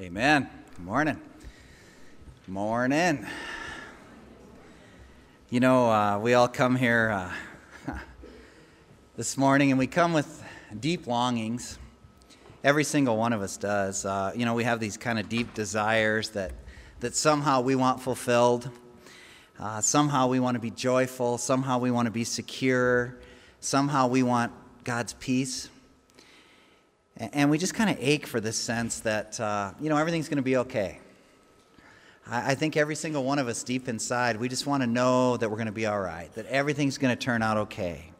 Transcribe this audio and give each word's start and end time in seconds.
Amen. 0.00 0.50
Good 0.74 0.84
morning. 0.84 1.20
Morning. 2.48 3.24
You 5.50 5.60
know, 5.60 5.88
uh, 5.88 6.18
we 6.18 6.34
all 6.34 6.48
come 6.48 6.74
here 6.74 7.30
uh, 7.86 7.92
this 9.16 9.36
morning 9.36 9.70
and 9.70 9.78
we 9.78 9.86
come 9.86 10.12
with 10.12 10.42
deep 10.80 11.06
longings. 11.06 11.78
Every 12.64 12.82
single 12.82 13.16
one 13.16 13.32
of 13.32 13.40
us 13.40 13.56
does. 13.56 14.04
Uh, 14.04 14.32
you 14.34 14.44
know, 14.44 14.54
we 14.54 14.64
have 14.64 14.80
these 14.80 14.96
kind 14.96 15.16
of 15.16 15.28
deep 15.28 15.54
desires 15.54 16.30
that, 16.30 16.50
that 16.98 17.14
somehow 17.14 17.60
we 17.60 17.76
want 17.76 18.02
fulfilled. 18.02 18.68
Uh, 19.60 19.80
somehow 19.80 20.26
we 20.26 20.40
want 20.40 20.56
to 20.56 20.60
be 20.60 20.70
joyful. 20.70 21.38
Somehow 21.38 21.78
we 21.78 21.92
want 21.92 22.06
to 22.06 22.12
be 22.12 22.24
secure. 22.24 23.14
Somehow 23.60 24.08
we 24.08 24.24
want 24.24 24.50
God's 24.82 25.12
peace. 25.12 25.68
And 27.16 27.48
we 27.48 27.58
just 27.58 27.74
kind 27.74 27.90
of 27.90 27.96
ache 28.00 28.26
for 28.26 28.40
this 28.40 28.56
sense 28.56 29.00
that, 29.00 29.38
uh, 29.38 29.72
you 29.80 29.88
know, 29.88 29.96
everything's 29.96 30.28
going 30.28 30.38
to 30.38 30.42
be 30.42 30.56
okay. 30.56 30.98
I, 32.26 32.52
I 32.52 32.54
think 32.54 32.76
every 32.76 32.96
single 32.96 33.22
one 33.22 33.38
of 33.38 33.46
us 33.46 33.62
deep 33.62 33.88
inside, 33.88 34.36
we 34.36 34.48
just 34.48 34.66
want 34.66 34.82
to 34.82 34.86
know 34.88 35.36
that 35.36 35.48
we're 35.48 35.56
going 35.56 35.66
to 35.66 35.72
be 35.72 35.86
all 35.86 36.00
right, 36.00 36.32
that 36.34 36.46
everything's 36.46 36.98
going 36.98 37.16
to 37.16 37.22
turn 37.22 37.40
out 37.40 37.56
okay. 37.56 38.10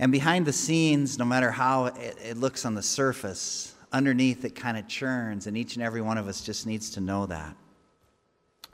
And 0.00 0.10
behind 0.10 0.44
the 0.44 0.52
scenes, 0.52 1.18
no 1.18 1.24
matter 1.24 1.52
how 1.52 1.86
it, 1.86 2.16
it 2.22 2.36
looks 2.36 2.64
on 2.64 2.74
the 2.74 2.82
surface, 2.82 3.74
underneath 3.92 4.44
it 4.44 4.56
kind 4.56 4.76
of 4.76 4.88
churns, 4.88 5.46
and 5.46 5.56
each 5.56 5.76
and 5.76 5.84
every 5.84 6.00
one 6.00 6.18
of 6.18 6.26
us 6.26 6.40
just 6.40 6.66
needs 6.66 6.90
to 6.90 7.00
know 7.00 7.26
that. 7.26 7.54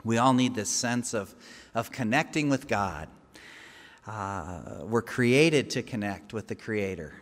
We 0.03 0.17
all 0.17 0.33
need 0.33 0.55
this 0.55 0.69
sense 0.69 1.13
of, 1.13 1.35
of 1.75 1.91
connecting 1.91 2.49
with 2.49 2.67
God. 2.67 3.07
Uh, 4.07 4.79
we're 4.81 5.03
created 5.03 5.69
to 5.69 5.83
connect 5.83 6.33
with 6.33 6.47
the 6.47 6.55
Creator. 6.55 7.13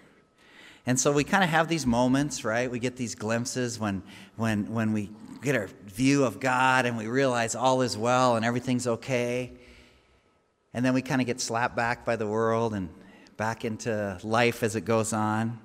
And 0.85 0.99
so 0.99 1.11
we 1.11 1.23
kind 1.23 1.43
of 1.43 1.49
have 1.49 1.67
these 1.67 1.85
moments, 1.85 2.43
right? 2.43 2.69
We 2.69 2.79
get 2.79 2.95
these 2.95 3.15
glimpses 3.15 3.79
when, 3.79 4.01
when, 4.37 4.73
when 4.73 4.93
we 4.93 5.11
get 5.41 5.55
our 5.55 5.67
view 5.85 6.23
of 6.23 6.39
God 6.39 6.85
and 6.85 6.97
we 6.97 7.07
realize 7.07 7.55
all 7.55 7.81
is 7.81 7.97
well 7.97 8.35
and 8.35 8.45
everything's 8.45 8.87
okay. 8.87 9.51
And 10.73 10.85
then 10.85 10.93
we 10.93 11.01
kind 11.01 11.21
of 11.21 11.27
get 11.27 11.41
slapped 11.41 11.75
back 11.75 12.05
by 12.05 12.15
the 12.15 12.27
world 12.27 12.73
and 12.73 12.89
back 13.37 13.65
into 13.65 14.17
life 14.23 14.63
as 14.63 14.75
it 14.75 14.81
goes 14.81 15.13
on. 15.13 15.59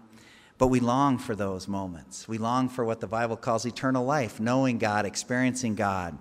But 0.56 0.68
we 0.68 0.80
long 0.80 1.18
for 1.18 1.34
those 1.34 1.66
moments. 1.66 2.28
We 2.28 2.38
long 2.38 2.68
for 2.68 2.84
what 2.84 3.00
the 3.00 3.08
Bible 3.08 3.36
calls 3.36 3.66
eternal 3.66 4.04
life, 4.04 4.38
knowing 4.38 4.78
God, 4.78 5.04
experiencing 5.04 5.74
God. 5.74 6.16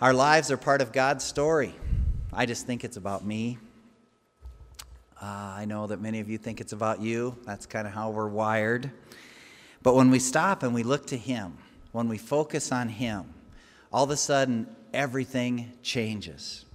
Our 0.00 0.14
lives 0.14 0.50
are 0.50 0.56
part 0.56 0.80
of 0.80 0.92
God's 0.92 1.24
story. 1.24 1.74
I 2.32 2.46
just 2.46 2.66
think 2.66 2.84
it's 2.84 2.96
about 2.96 3.24
me. 3.24 3.58
Uh, 5.20 5.24
I 5.24 5.64
know 5.64 5.86
that 5.86 6.00
many 6.00 6.20
of 6.20 6.28
you 6.28 6.36
think 6.36 6.60
it's 6.60 6.72
about 6.72 7.00
you. 7.00 7.36
That's 7.46 7.64
kind 7.64 7.86
of 7.86 7.94
how 7.94 8.10
we're 8.10 8.28
wired. 8.28 8.90
But 9.82 9.94
when 9.94 10.10
we 10.10 10.18
stop 10.18 10.62
and 10.62 10.74
we 10.74 10.82
look 10.82 11.06
to 11.06 11.16
Him, 11.16 11.56
when 11.92 12.08
we 12.08 12.18
focus 12.18 12.70
on 12.70 12.88
Him, 12.88 13.32
all 13.92 14.04
of 14.04 14.10
a 14.10 14.16
sudden 14.16 14.66
everything 14.92 15.72
changes, 15.82 16.66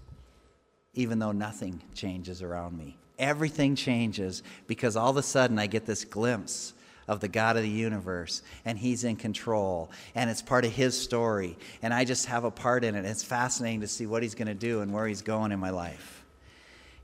even 0.93 1.19
though 1.19 1.31
nothing 1.31 1.81
changes 1.93 2.41
around 2.41 2.77
me. 2.77 2.97
Everything 3.19 3.75
changes 3.75 4.41
because 4.65 4.95
all 4.95 5.11
of 5.11 5.17
a 5.17 5.23
sudden 5.23 5.59
I 5.59 5.67
get 5.67 5.85
this 5.85 6.03
glimpse 6.03 6.73
of 7.07 7.19
the 7.19 7.27
God 7.27 7.57
of 7.57 7.63
the 7.63 7.69
universe, 7.69 8.41
and 8.65 8.77
He's 8.79 9.03
in 9.03 9.17
control, 9.17 9.91
and 10.15 10.29
it's 10.29 10.41
part 10.41 10.65
of 10.65 10.71
His 10.71 10.99
story, 10.99 11.57
and 11.81 11.93
I 11.93 12.05
just 12.05 12.27
have 12.27 12.43
a 12.43 12.51
part 12.51 12.83
in 12.83 12.95
it. 12.95 13.05
It's 13.05 13.23
fascinating 13.23 13.81
to 13.81 13.87
see 13.87 14.07
what 14.07 14.23
He's 14.23 14.33
going 14.33 14.47
to 14.47 14.53
do 14.53 14.81
and 14.81 14.93
where 14.93 15.05
He's 15.05 15.21
going 15.21 15.51
in 15.51 15.59
my 15.59 15.71
life. 15.71 16.20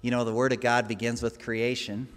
You 0.01 0.11
know, 0.11 0.23
the 0.23 0.33
Word 0.33 0.53
of 0.53 0.61
God 0.61 0.87
begins 0.87 1.21
with 1.21 1.39
creation, 1.39 2.07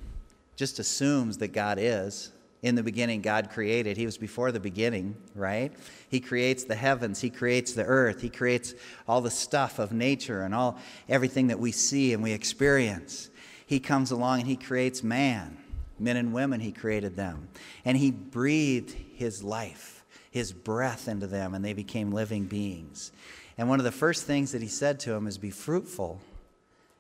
just 0.57 0.79
assumes 0.79 1.39
that 1.39 1.49
God 1.49 1.79
is. 1.81 2.33
In 2.63 2.75
the 2.75 2.83
beginning, 2.83 3.23
God 3.23 3.49
created. 3.51 3.97
He 3.97 4.05
was 4.05 4.19
before 4.19 4.53
the 4.53 4.61
beginning, 4.61 5.17
right? 5.35 5.73
He 6.11 6.21
creates 6.21 6.65
the 6.65 6.75
heavens. 6.75 7.23
He 7.23 7.31
creates 7.31 7.73
the 7.73 7.85
earth. 7.85 8.21
He 8.21 8.29
creates 8.29 8.75
all 9.09 9.23
the 9.23 9.31
stuff 9.31 9.79
of 9.79 9.93
nature 9.93 10.43
and 10.43 10.55
all 10.55 10.79
everything 11.09 11.47
that 11.47 11.59
we 11.59 11.73
see 11.73 12.13
and 12.13 12.23
we 12.23 12.33
experience. 12.33 13.31
He 13.65 13.81
comes 13.81 14.11
along 14.11 14.41
and 14.41 14.49
He 14.49 14.57
creates 14.57 15.03
man, 15.03 15.57
men 15.99 16.19
and 16.19 16.35
women. 16.35 16.61
He 16.61 16.71
created 16.71 17.17
them, 17.17 17.49
and 17.87 17.97
He 17.97 18.11
breathed 18.11 18.95
His 19.15 19.43
life, 19.43 20.05
His 20.31 20.53
breath 20.53 21.09
into 21.09 21.27
them, 21.27 21.55
and 21.55 21.65
they 21.65 21.73
became 21.73 22.13
living 22.13 22.45
beings. 22.45 23.11
And 23.57 23.71
one 23.71 23.81
of 23.81 23.85
the 23.85 23.91
first 23.91 24.27
things 24.27 24.53
that 24.53 24.61
He 24.61 24.69
said 24.69 25.01
to 25.01 25.13
them 25.13 25.27
is, 25.27 25.39
"Be 25.39 25.51
fruitful 25.51 26.21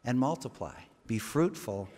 and 0.05 0.19
multiply. 0.19 0.75
Be 1.07 1.19
fruitful 1.19 1.89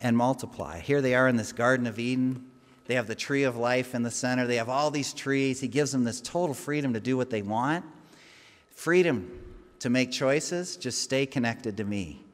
and 0.00 0.16
multiply. 0.16 0.80
Here 0.80 1.00
they 1.00 1.14
are 1.14 1.28
in 1.28 1.36
this 1.36 1.52
Garden 1.52 1.86
of 1.86 1.98
Eden. 1.98 2.46
They 2.86 2.94
have 2.94 3.06
the 3.06 3.14
tree 3.14 3.44
of 3.44 3.56
life 3.56 3.94
in 3.94 4.02
the 4.02 4.10
center. 4.10 4.46
They 4.46 4.56
have 4.56 4.68
all 4.68 4.90
these 4.90 5.12
trees. 5.12 5.60
He 5.60 5.68
gives 5.68 5.92
them 5.92 6.04
this 6.04 6.20
total 6.20 6.54
freedom 6.54 6.94
to 6.94 7.00
do 7.00 7.16
what 7.16 7.30
they 7.30 7.42
want. 7.42 7.84
Freedom 8.70 9.30
to 9.78 9.90
make 9.90 10.10
choices. 10.10 10.76
Just 10.76 11.02
stay 11.02 11.26
connected 11.26 11.76
to 11.76 11.84
me. 11.84 12.24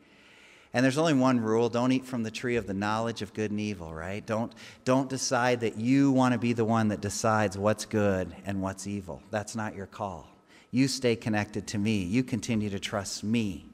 And 0.73 0.85
there's 0.85 0.99
only 0.99 1.15
one 1.15 1.41
rule 1.41 1.69
don't 1.69 1.93
eat 1.93 2.05
from 2.05 2.23
the 2.23 2.31
tree 2.31 2.57
of 2.57 2.67
the 2.67 2.75
knowledge 2.75 3.23
of 3.23 3.33
good 3.33 3.51
and 3.51 3.61
evil, 3.61 3.93
right? 3.93 4.25
Don't, 4.25 4.53
don't 4.85 5.09
decide 5.09 5.61
that 5.61 5.77
you 5.79 6.13
want 6.13 6.35
to 6.35 6.39
be 6.39 6.53
the 6.53 6.65
one 6.65 6.89
that 6.89 7.01
decides 7.01 7.57
what's 7.57 7.85
good 7.85 8.35
and 8.45 8.61
what's 8.61 8.87
evil. 8.87 9.23
That's 9.31 9.57
not 9.57 9.75
your 9.75 9.87
call. 9.87 10.29
You 10.71 10.87
stay 10.89 11.17
connected 11.17 11.67
to 11.69 11.79
me. 11.79 12.03
You 12.05 12.23
continue 12.23 12.69
to 12.71 12.79
trust 12.79 13.25
me. 13.25 13.65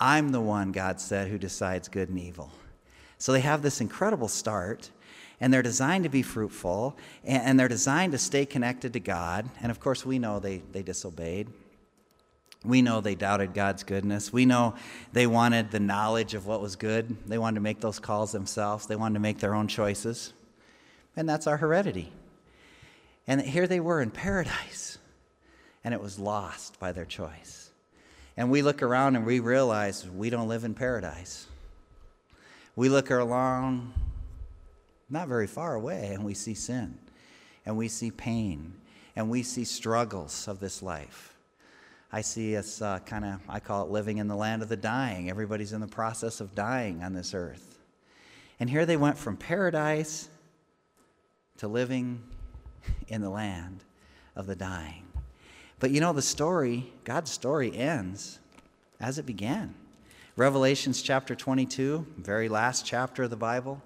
I'm 0.00 0.30
the 0.30 0.40
one, 0.40 0.72
God 0.72 1.00
said, 1.00 1.28
who 1.28 1.38
decides 1.38 1.88
good 1.88 2.08
and 2.08 2.18
evil. 2.18 2.52
So 3.18 3.32
they 3.32 3.40
have 3.40 3.62
this 3.62 3.80
incredible 3.80 4.28
start, 4.28 4.90
and 5.40 5.52
they're 5.52 5.62
designed 5.62 6.04
to 6.04 6.10
be 6.10 6.22
fruitful, 6.22 6.96
and, 7.24 7.58
they're 7.58 7.68
designed 7.68 8.12
to 8.12 8.18
stay 8.18 8.46
connected 8.46 8.92
to 8.92 9.00
God. 9.00 9.48
And 9.60 9.70
of 9.70 9.80
course, 9.80 10.06
we 10.06 10.18
know 10.18 10.38
they, 10.38 10.62
they 10.72 10.82
disobeyed. 10.82 11.48
We 12.64 12.82
know 12.82 13.00
they 13.00 13.14
doubted 13.14 13.54
God's 13.54 13.84
goodness. 13.84 14.32
We 14.32 14.46
know 14.46 14.74
they 15.12 15.26
wanted 15.26 15.70
the 15.70 15.80
knowledge 15.80 16.34
of 16.34 16.46
what 16.46 16.60
was 16.60 16.76
good. 16.76 17.16
They 17.26 17.38
wanted 17.38 17.56
to 17.56 17.60
make 17.60 17.80
those 17.80 17.98
calls 17.98 18.32
themselves, 18.32 18.86
they 18.86 18.96
wanted 18.96 19.14
to 19.14 19.20
make 19.20 19.38
their 19.38 19.54
own 19.54 19.68
choices. 19.68 20.32
And 21.16 21.28
that's 21.28 21.48
our 21.48 21.56
heredity. 21.56 22.12
And 23.26 23.40
here 23.42 23.66
they 23.66 23.80
were 23.80 24.00
in 24.00 24.10
paradise, 24.10 24.98
and 25.84 25.92
it 25.92 26.00
was 26.00 26.18
lost 26.18 26.78
by 26.78 26.92
their 26.92 27.04
choice. 27.04 27.67
And 28.38 28.52
we 28.52 28.62
look 28.62 28.84
around 28.84 29.16
and 29.16 29.26
we 29.26 29.40
realize 29.40 30.08
we 30.08 30.30
don't 30.30 30.46
live 30.46 30.62
in 30.62 30.72
paradise. 30.72 31.48
We 32.76 32.88
look 32.88 33.10
along 33.10 33.92
not 35.10 35.26
very 35.26 35.48
far 35.48 35.74
away 35.74 36.12
and 36.14 36.24
we 36.24 36.34
see 36.34 36.54
sin 36.54 36.96
and 37.66 37.76
we 37.76 37.88
see 37.88 38.12
pain 38.12 38.74
and 39.16 39.28
we 39.28 39.42
see 39.42 39.64
struggles 39.64 40.46
of 40.46 40.60
this 40.60 40.84
life. 40.84 41.34
I 42.12 42.20
see 42.20 42.56
us 42.56 42.80
uh, 42.80 43.00
kind 43.00 43.24
of, 43.24 43.40
I 43.48 43.58
call 43.58 43.84
it 43.84 43.90
living 43.90 44.18
in 44.18 44.28
the 44.28 44.36
land 44.36 44.62
of 44.62 44.68
the 44.68 44.76
dying. 44.76 45.28
Everybody's 45.28 45.72
in 45.72 45.80
the 45.80 45.88
process 45.88 46.40
of 46.40 46.54
dying 46.54 47.02
on 47.02 47.14
this 47.14 47.34
earth. 47.34 47.80
And 48.60 48.70
here 48.70 48.86
they 48.86 48.96
went 48.96 49.18
from 49.18 49.36
paradise 49.36 50.28
to 51.56 51.66
living 51.66 52.22
in 53.08 53.20
the 53.20 53.30
land 53.30 53.82
of 54.36 54.46
the 54.46 54.54
dying. 54.54 55.07
But 55.80 55.90
you 55.92 56.00
know, 56.00 56.12
the 56.12 56.22
story, 56.22 56.92
God's 57.04 57.30
story 57.30 57.76
ends 57.76 58.40
as 59.00 59.18
it 59.18 59.26
began. 59.26 59.74
Revelations 60.36 61.02
chapter 61.02 61.34
22, 61.34 62.06
very 62.16 62.48
last 62.48 62.84
chapter 62.84 63.24
of 63.24 63.30
the 63.30 63.36
Bible. 63.36 63.82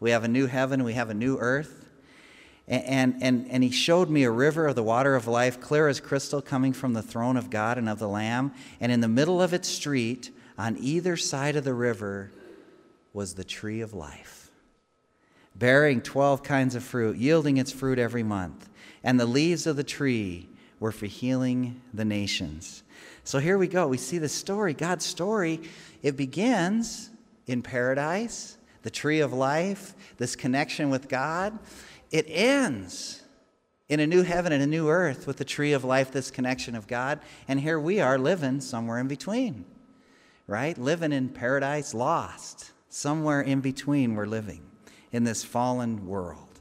We 0.00 0.10
have 0.10 0.24
a 0.24 0.28
new 0.28 0.46
heaven, 0.46 0.84
we 0.84 0.94
have 0.94 1.10
a 1.10 1.14
new 1.14 1.38
earth. 1.38 1.86
And, 2.66 3.22
and, 3.22 3.46
and 3.50 3.62
he 3.62 3.70
showed 3.70 4.08
me 4.08 4.24
a 4.24 4.30
river 4.30 4.66
of 4.66 4.74
the 4.74 4.82
water 4.82 5.14
of 5.14 5.26
life, 5.26 5.60
clear 5.60 5.86
as 5.86 6.00
crystal, 6.00 6.40
coming 6.40 6.72
from 6.72 6.94
the 6.94 7.02
throne 7.02 7.36
of 7.36 7.50
God 7.50 7.76
and 7.76 7.90
of 7.90 7.98
the 7.98 8.08
Lamb. 8.08 8.52
And 8.80 8.90
in 8.90 9.00
the 9.00 9.08
middle 9.08 9.42
of 9.42 9.52
its 9.52 9.68
street, 9.68 10.30
on 10.56 10.78
either 10.78 11.16
side 11.18 11.56
of 11.56 11.64
the 11.64 11.74
river, 11.74 12.32
was 13.12 13.34
the 13.34 13.44
tree 13.44 13.82
of 13.82 13.92
life, 13.92 14.50
bearing 15.54 16.00
12 16.00 16.42
kinds 16.42 16.74
of 16.74 16.82
fruit, 16.82 17.18
yielding 17.18 17.58
its 17.58 17.70
fruit 17.70 17.98
every 17.98 18.22
month. 18.22 18.68
And 19.02 19.20
the 19.20 19.26
leaves 19.26 19.66
of 19.66 19.76
the 19.76 19.84
tree 19.84 20.48
were 20.84 20.92
for 20.92 21.06
healing 21.06 21.80
the 21.94 22.04
nations. 22.04 22.82
So 23.24 23.38
here 23.38 23.56
we 23.56 23.68
go. 23.68 23.88
We 23.88 23.96
see 23.96 24.18
the 24.18 24.28
story, 24.28 24.74
God's 24.74 25.06
story. 25.06 25.62
It 26.02 26.14
begins 26.14 27.08
in 27.46 27.62
paradise, 27.62 28.58
the 28.82 28.90
tree 28.90 29.20
of 29.20 29.32
life, 29.32 29.94
this 30.18 30.36
connection 30.36 30.90
with 30.90 31.08
God. 31.08 31.58
It 32.10 32.26
ends 32.28 33.22
in 33.88 33.98
a 33.98 34.06
new 34.06 34.24
heaven 34.24 34.52
and 34.52 34.62
a 34.62 34.66
new 34.66 34.90
earth 34.90 35.26
with 35.26 35.38
the 35.38 35.44
tree 35.46 35.72
of 35.72 35.84
life, 35.84 36.12
this 36.12 36.30
connection 36.30 36.74
of 36.74 36.86
God. 36.86 37.18
And 37.48 37.60
here 37.60 37.80
we 37.80 38.00
are 38.00 38.18
living 38.18 38.60
somewhere 38.60 38.98
in 38.98 39.08
between, 39.08 39.64
right? 40.46 40.76
Living 40.76 41.12
in 41.12 41.30
paradise, 41.30 41.94
lost. 41.94 42.72
Somewhere 42.90 43.40
in 43.40 43.62
between, 43.62 44.16
we're 44.16 44.26
living 44.26 44.60
in 45.12 45.24
this 45.24 45.44
fallen 45.44 46.06
world. 46.06 46.60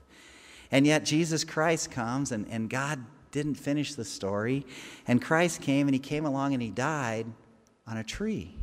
And 0.71 0.87
yet, 0.87 1.03
Jesus 1.03 1.43
Christ 1.43 1.91
comes 1.91 2.31
and, 2.31 2.47
and 2.47 2.69
God 2.69 3.03
didn't 3.33 3.55
finish 3.55 3.95
the 3.95 4.05
story. 4.05 4.65
And 5.05 5.21
Christ 5.21 5.61
came 5.61 5.87
and 5.89 5.93
he 5.93 5.99
came 5.99 6.25
along 6.25 6.53
and 6.53 6.63
he 6.63 6.69
died 6.69 7.25
on 7.85 7.97
a 7.97 8.03
tree. 8.03 8.55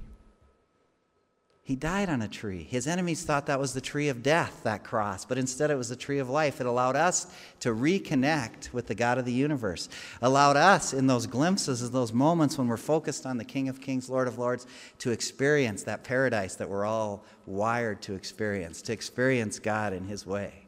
He 1.63 1.77
died 1.77 2.09
on 2.09 2.21
a 2.21 2.27
tree. 2.27 2.67
His 2.69 2.89
enemies 2.89 3.23
thought 3.23 3.47
that 3.47 3.61
was 3.61 3.75
the 3.75 3.81
tree 3.81 4.09
of 4.09 4.25
death, 4.25 4.63
that 4.65 4.83
cross, 4.83 5.25
but 5.25 5.39
instead 5.39 5.71
it 5.71 5.77
was 5.77 5.89
the 5.89 5.95
tree 5.95 6.19
of 6.19 6.29
life. 6.29 6.61
It 6.61 6.67
allowed 6.67 6.97
us 6.97 7.33
to 7.61 7.73
reconnect 7.73 8.73
with 8.73 8.89
the 8.89 8.95
God 8.97 9.19
of 9.19 9.25
the 9.25 9.33
universe, 9.33 9.89
allowed 10.21 10.57
us 10.57 10.93
in 10.93 11.07
those 11.07 11.29
glimpses, 11.29 11.83
in 11.83 11.93
those 11.93 12.13
moments 12.13 12.59
when 12.59 12.67
we're 12.67 12.77
focused 12.77 13.25
on 13.25 13.39
the 13.39 13.45
King 13.45 13.69
of 13.69 13.81
Kings, 13.81 14.11
Lord 14.11 14.27
of 14.27 14.37
Lords, 14.37 14.67
to 14.99 15.13
experience 15.13 15.85
that 15.85 16.03
paradise 16.03 16.57
that 16.57 16.69
we're 16.69 16.87
all 16.87 17.25
wired 17.47 18.03
to 18.03 18.15
experience, 18.15 18.83
to 18.83 18.93
experience 18.93 19.61
God 19.61 19.93
in 19.93 20.07
His 20.07 20.27
way. 20.27 20.67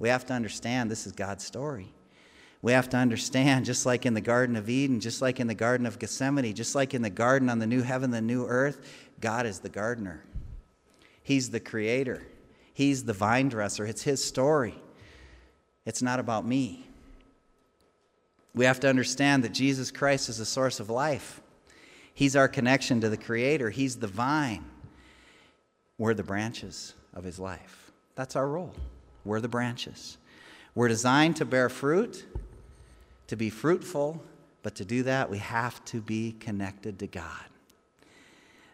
We 0.00 0.08
have 0.08 0.26
to 0.26 0.32
understand 0.32 0.90
this 0.90 1.06
is 1.06 1.12
God's 1.12 1.44
story. 1.44 1.92
We 2.62 2.72
have 2.72 2.88
to 2.90 2.96
understand, 2.96 3.64
just 3.64 3.84
like 3.84 4.06
in 4.06 4.14
the 4.14 4.20
Garden 4.20 4.54
of 4.54 4.70
Eden, 4.70 5.00
just 5.00 5.20
like 5.20 5.40
in 5.40 5.48
the 5.48 5.54
Garden 5.54 5.84
of 5.84 5.98
Gethsemane, 5.98 6.54
just 6.54 6.76
like 6.76 6.94
in 6.94 7.02
the 7.02 7.10
garden 7.10 7.50
on 7.50 7.58
the 7.58 7.66
new 7.66 7.82
heaven, 7.82 8.12
the 8.12 8.20
new 8.20 8.46
earth, 8.46 8.80
God 9.20 9.46
is 9.46 9.58
the 9.58 9.68
gardener. 9.68 10.24
He's 11.22 11.50
the 11.50 11.60
creator, 11.60 12.22
He's 12.72 13.04
the 13.04 13.12
vine 13.12 13.48
dresser. 13.48 13.84
It's 13.84 14.02
His 14.02 14.24
story. 14.24 14.76
It's 15.84 16.00
not 16.00 16.20
about 16.20 16.46
me. 16.46 16.86
We 18.54 18.64
have 18.66 18.80
to 18.80 18.88
understand 18.88 19.42
that 19.44 19.52
Jesus 19.52 19.90
Christ 19.90 20.28
is 20.28 20.38
the 20.38 20.44
source 20.44 20.78
of 20.78 20.88
life. 20.88 21.40
He's 22.14 22.36
our 22.36 22.48
connection 22.48 23.00
to 23.00 23.08
the 23.08 23.16
Creator. 23.16 23.70
He's 23.70 23.96
the 23.96 24.06
vine. 24.06 24.64
We're 25.98 26.14
the 26.14 26.22
branches 26.22 26.94
of 27.14 27.24
His 27.24 27.38
life. 27.38 27.90
That's 28.14 28.36
our 28.36 28.46
role. 28.46 28.74
We're 29.24 29.40
the 29.40 29.48
branches. 29.48 30.18
We're 30.74 30.88
designed 30.88 31.36
to 31.36 31.44
bear 31.44 31.68
fruit, 31.68 32.24
to 33.32 33.36
be 33.36 33.48
fruitful, 33.48 34.22
but 34.62 34.74
to 34.74 34.84
do 34.84 35.04
that, 35.04 35.30
we 35.30 35.38
have 35.38 35.82
to 35.86 36.02
be 36.02 36.32
connected 36.32 36.98
to 36.98 37.06
God. 37.06 37.46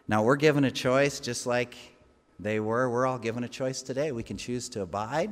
Now, 0.05 0.21
we're 0.21 0.35
given 0.35 0.65
a 0.65 0.69
choice 0.69 1.21
just 1.21 1.47
like 1.47 1.77
they 2.41 2.59
were. 2.59 2.89
We're 2.89 3.07
all 3.07 3.19
given 3.19 3.45
a 3.45 3.47
choice 3.47 3.81
today. 3.81 4.11
We 4.11 4.21
can 4.21 4.35
choose 4.35 4.67
to 4.69 4.81
abide, 4.81 5.29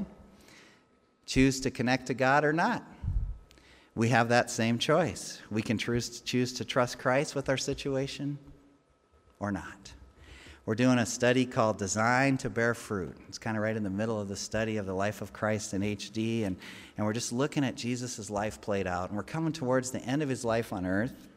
choose 1.25 1.59
to 1.59 1.69
connect 1.69 2.05
to 2.05 2.13
God, 2.13 2.45
or 2.45 2.53
not. 2.53 2.85
We 3.95 4.07
have 4.07 4.29
that 4.29 4.49
same 4.49 4.77
choice. 4.77 5.41
We 5.51 5.61
can 5.61 5.77
choose, 5.77 6.21
choose 6.21 6.53
to 6.53 6.63
trust 6.63 6.97
Christ 6.97 7.35
with 7.35 7.49
our 7.49 7.57
situation 7.57 8.39
or 9.41 9.51
not. 9.51 9.91
We're 10.67 10.75
doing 10.75 10.99
a 10.99 11.05
study 11.05 11.45
called 11.45 11.77
Design 11.77 12.37
to 12.39 12.49
Bear 12.49 12.73
Fruit. 12.73 13.15
It's 13.29 13.37
kind 13.37 13.55
of 13.55 13.63
right 13.63 13.77
in 13.77 13.83
the 13.83 13.89
middle 13.89 14.19
of 14.19 14.27
the 14.27 14.35
study 14.35 14.75
of 14.75 14.85
the 14.85 14.93
life 14.93 15.21
of 15.21 15.31
Christ 15.31 15.73
in 15.73 15.81
HD, 15.81 16.43
and, 16.43 16.57
and 16.97 17.05
we're 17.05 17.13
just 17.13 17.31
looking 17.31 17.63
at 17.63 17.75
Jesus' 17.75 18.29
life 18.29 18.59
played 18.59 18.85
out. 18.85 19.07
And 19.07 19.15
we're 19.15 19.23
coming 19.23 19.53
towards 19.53 19.91
the 19.91 20.01
end 20.01 20.21
of 20.21 20.27
his 20.27 20.43
life 20.43 20.73
on 20.73 20.85
earth. 20.85 21.29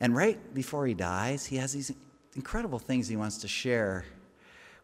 And 0.00 0.16
right 0.16 0.52
before 0.52 0.88
he 0.88 0.94
dies, 0.94 1.46
he 1.46 1.54
has 1.58 1.72
these 1.72 1.92
incredible 2.34 2.80
things 2.80 3.06
he 3.06 3.14
wants 3.14 3.38
to 3.38 3.48
share 3.48 4.04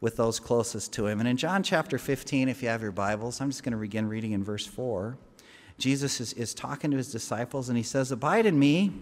with 0.01 0.15
those 0.15 0.39
closest 0.39 0.93
to 0.93 1.09
him. 1.09 1.19
And 1.19 1.29
in 1.29 1.37
John 1.37 1.65
chapter 1.65 1.99
15, 1.99 2.49
if 2.49 2.63
you 2.63 2.69
have 2.69 2.81
your 2.81 2.93
Bibles, 2.93 3.41
I'm 3.41 3.51
just 3.51 3.65
going 3.65 3.73
to 3.73 3.79
begin 3.79 4.09
reading 4.09 4.33
in 4.33 4.45
verse 4.45 4.67
4. 4.67 5.19
Jesus 5.79 6.21
is, 6.21 6.33
is 6.35 6.55
talking 6.55 6.93
to 6.93 6.97
his 6.97 7.11
disciples 7.11 7.69
and 7.71 7.77
he 7.77 7.83
says, 7.83 8.13
Abide 8.13 8.47
in 8.47 8.57
me, 8.57 8.93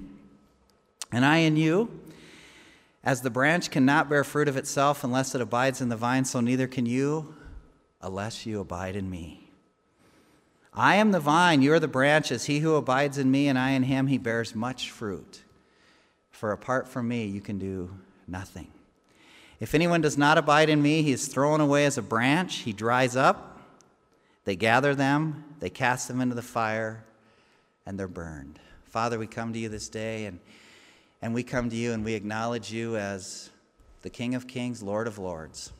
and 1.13 1.27
I 1.27 1.39
in 1.41 1.59
you. 1.59 1.91
As 3.05 3.21
the 3.21 3.31
branch 3.31 3.71
cannot 3.71 4.09
bear 4.09 4.25
fruit 4.25 4.49
of 4.49 4.57
itself 4.57 5.05
unless 5.05 5.35
it 5.35 5.43
abides 5.43 5.83
in 5.83 5.91
the 5.91 5.97
vine, 5.97 6.25
so 6.25 6.41
neither 6.41 6.67
can 6.67 6.87
you 6.87 7.35
unless 8.01 8.47
you 8.47 8.61
abide 8.61 8.97
in 8.97 9.11
me. 9.11 9.51
I 10.73 10.97
am 10.97 11.13
the 11.13 11.21
vine, 11.21 11.61
you 11.61 11.73
are 11.75 11.79
the 11.79 11.87
branches. 11.87 12.47
He 12.47 12.61
who 12.61 12.75
abides 12.75 13.19
in 13.19 13.31
me 13.31 13.47
and 13.47 13.59
I 13.59 13.71
in 13.71 13.83
him, 13.83 14.07
he 14.07 14.17
bears 14.17 14.55
much 14.55 14.91
fruit. 14.91 15.43
For 16.31 16.51
apart 16.51 16.89
from 16.89 17.07
me, 17.07 17.27
you 17.27 17.43
can 17.43 17.59
do 17.59 17.91
nothing. 18.27 18.73
If 19.61 19.75
anyone 19.75 20.01
does 20.01 20.19
not 20.19 20.39
abide 20.39 20.71
in 20.71 20.83
me, 20.83 21.03
he 21.03 21.13
is 21.13 21.29
thrown 21.29 21.61
away 21.61 21.85
as 21.85 21.99
a 21.99 22.03
branch, 22.03 22.57
he 22.57 22.73
dries 22.73 23.17
up. 23.17 23.61
They 24.47 24.57
gather 24.57 24.95
them, 24.95 25.45
they 25.61 25.71
cast 25.71 26.09
them 26.09 26.21
into 26.21 26.35
the 26.35 26.43
fire, 26.43 27.05
and 27.87 27.99
they're 27.99 28.09
burned. 28.09 28.59
Father, 28.85 29.19
we 29.19 29.27
come 29.27 29.53
to 29.53 29.59
you 29.59 29.69
this 29.69 29.89
day, 29.89 30.25
and, 30.25 30.41
and 31.25 31.33
we 31.33 31.43
come 31.43 31.71
to 31.71 31.75
you 31.75 31.93
and 31.93 32.05
we 32.05 32.13
acknowledge 32.13 32.71
you 32.71 32.99
as 32.99 33.49
the 34.03 34.11
King 34.11 34.35
of 34.35 34.47
Kings, 34.47 34.83
Lord 34.83 35.07
of 35.07 35.17
Lords. 35.17 35.73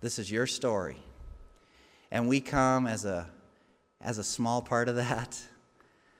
This 0.00 0.16
is 0.20 0.30
your 0.30 0.46
story. 0.46 0.96
And 2.12 2.28
we 2.28 2.40
come 2.40 2.86
as 2.86 3.04
a, 3.04 3.28
as 4.00 4.18
a 4.18 4.22
small 4.22 4.62
part 4.62 4.88
of 4.88 4.94
that, 4.94 5.42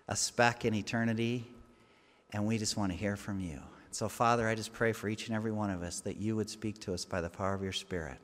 a 0.09 0.17
speck 0.17 0.65
in 0.65 0.75
eternity, 0.75 1.47
and 2.33 2.45
we 2.45 2.59
just 2.59 2.77
want 2.77 2.91
to 2.91 2.99
hear 2.99 3.15
from 3.15 3.39
you. 3.39 3.61
So, 3.93 4.09
Father, 4.09 4.49
I 4.49 4.57
just 4.57 4.73
pray 4.73 4.91
for 4.91 5.09
each 5.09 5.29
and 5.29 5.37
every 5.37 5.53
one 5.53 5.71
of 5.71 5.85
us 5.85 6.01
that 6.01 6.17
you 6.17 6.35
would 6.35 6.51
speak 6.51 6.81
to 6.81 6.93
us 6.93 7.05
by 7.05 7.21
the 7.21 7.31
power 7.31 7.55
of 7.55 7.63
your 7.63 7.73
Spirit, 7.73 8.19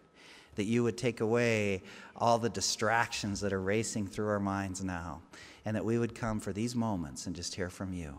that 0.56 0.64
you 0.64 0.82
would 0.82 0.98
take 0.98 1.20
away 1.20 1.84
all 2.16 2.40
the 2.40 2.50
distractions 2.50 3.40
that 3.42 3.52
are 3.52 3.62
racing 3.62 4.08
through 4.08 4.26
our 4.26 4.40
minds 4.40 4.82
now, 4.82 5.22
and 5.64 5.76
that 5.76 5.84
we 5.84 5.98
would 5.98 6.16
come 6.16 6.40
for 6.40 6.52
these 6.52 6.74
moments 6.74 7.28
and 7.28 7.36
just 7.36 7.54
hear 7.54 7.70
from 7.70 7.92
you, 7.92 8.18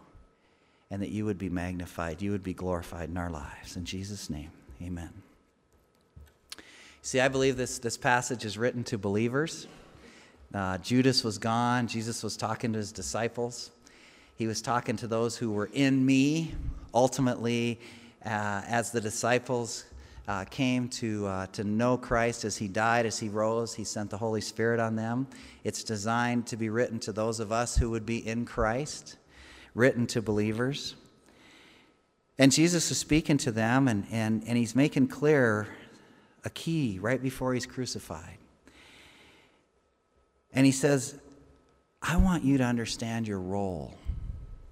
and 0.93 1.01
that 1.01 1.09
you 1.09 1.25
would 1.25 1.39
be 1.39 1.49
magnified, 1.49 2.21
you 2.21 2.29
would 2.29 2.43
be 2.43 2.53
glorified 2.53 3.09
in 3.09 3.17
our 3.17 3.31
lives. 3.31 3.77
In 3.77 3.83
Jesus' 3.83 4.29
name, 4.29 4.51
amen. 4.79 5.09
See, 7.01 7.19
I 7.19 7.29
believe 7.29 7.57
this, 7.57 7.79
this 7.79 7.97
passage 7.97 8.45
is 8.45 8.59
written 8.59 8.83
to 8.83 8.99
believers. 8.99 9.65
Uh, 10.53 10.77
Judas 10.77 11.23
was 11.23 11.39
gone, 11.39 11.87
Jesus 11.87 12.21
was 12.21 12.37
talking 12.37 12.73
to 12.73 12.77
his 12.77 12.91
disciples. 12.91 13.71
He 14.35 14.45
was 14.45 14.61
talking 14.61 14.95
to 14.97 15.07
those 15.07 15.35
who 15.35 15.51
were 15.51 15.71
in 15.73 16.05
me, 16.05 16.53
ultimately, 16.93 17.79
uh, 18.23 18.61
as 18.67 18.91
the 18.91 19.01
disciples 19.01 19.85
uh, 20.27 20.45
came 20.45 20.89
to, 20.89 21.25
uh, 21.25 21.47
to 21.53 21.63
know 21.63 21.97
Christ 21.97 22.45
as 22.45 22.55
he 22.55 22.67
died, 22.67 23.07
as 23.07 23.17
he 23.17 23.29
rose, 23.29 23.73
he 23.73 23.83
sent 23.83 24.11
the 24.11 24.17
Holy 24.17 24.41
Spirit 24.41 24.79
on 24.79 24.95
them. 24.95 25.25
It's 25.63 25.83
designed 25.83 26.45
to 26.47 26.55
be 26.55 26.69
written 26.69 26.99
to 26.99 27.11
those 27.11 27.39
of 27.39 27.51
us 27.51 27.75
who 27.75 27.89
would 27.89 28.05
be 28.05 28.27
in 28.27 28.45
Christ, 28.45 29.17
written 29.75 30.07
to 30.07 30.21
believers. 30.21 30.95
And 32.37 32.51
Jesus 32.51 32.89
is 32.91 32.97
speaking 32.97 33.37
to 33.39 33.51
them, 33.51 33.87
and, 33.87 34.05
and, 34.11 34.43
and 34.47 34.57
he's 34.57 34.75
making 34.75 35.07
clear 35.07 35.67
a 36.43 36.49
key 36.49 36.99
right 36.99 37.21
before 37.21 37.53
he's 37.53 37.65
crucified. 37.65 38.37
And 40.53 40.65
he 40.65 40.71
says, 40.71 41.19
I 42.01 42.17
want 42.17 42.43
you 42.43 42.57
to 42.57 42.63
understand 42.63 43.27
your 43.27 43.39
role, 43.39 43.95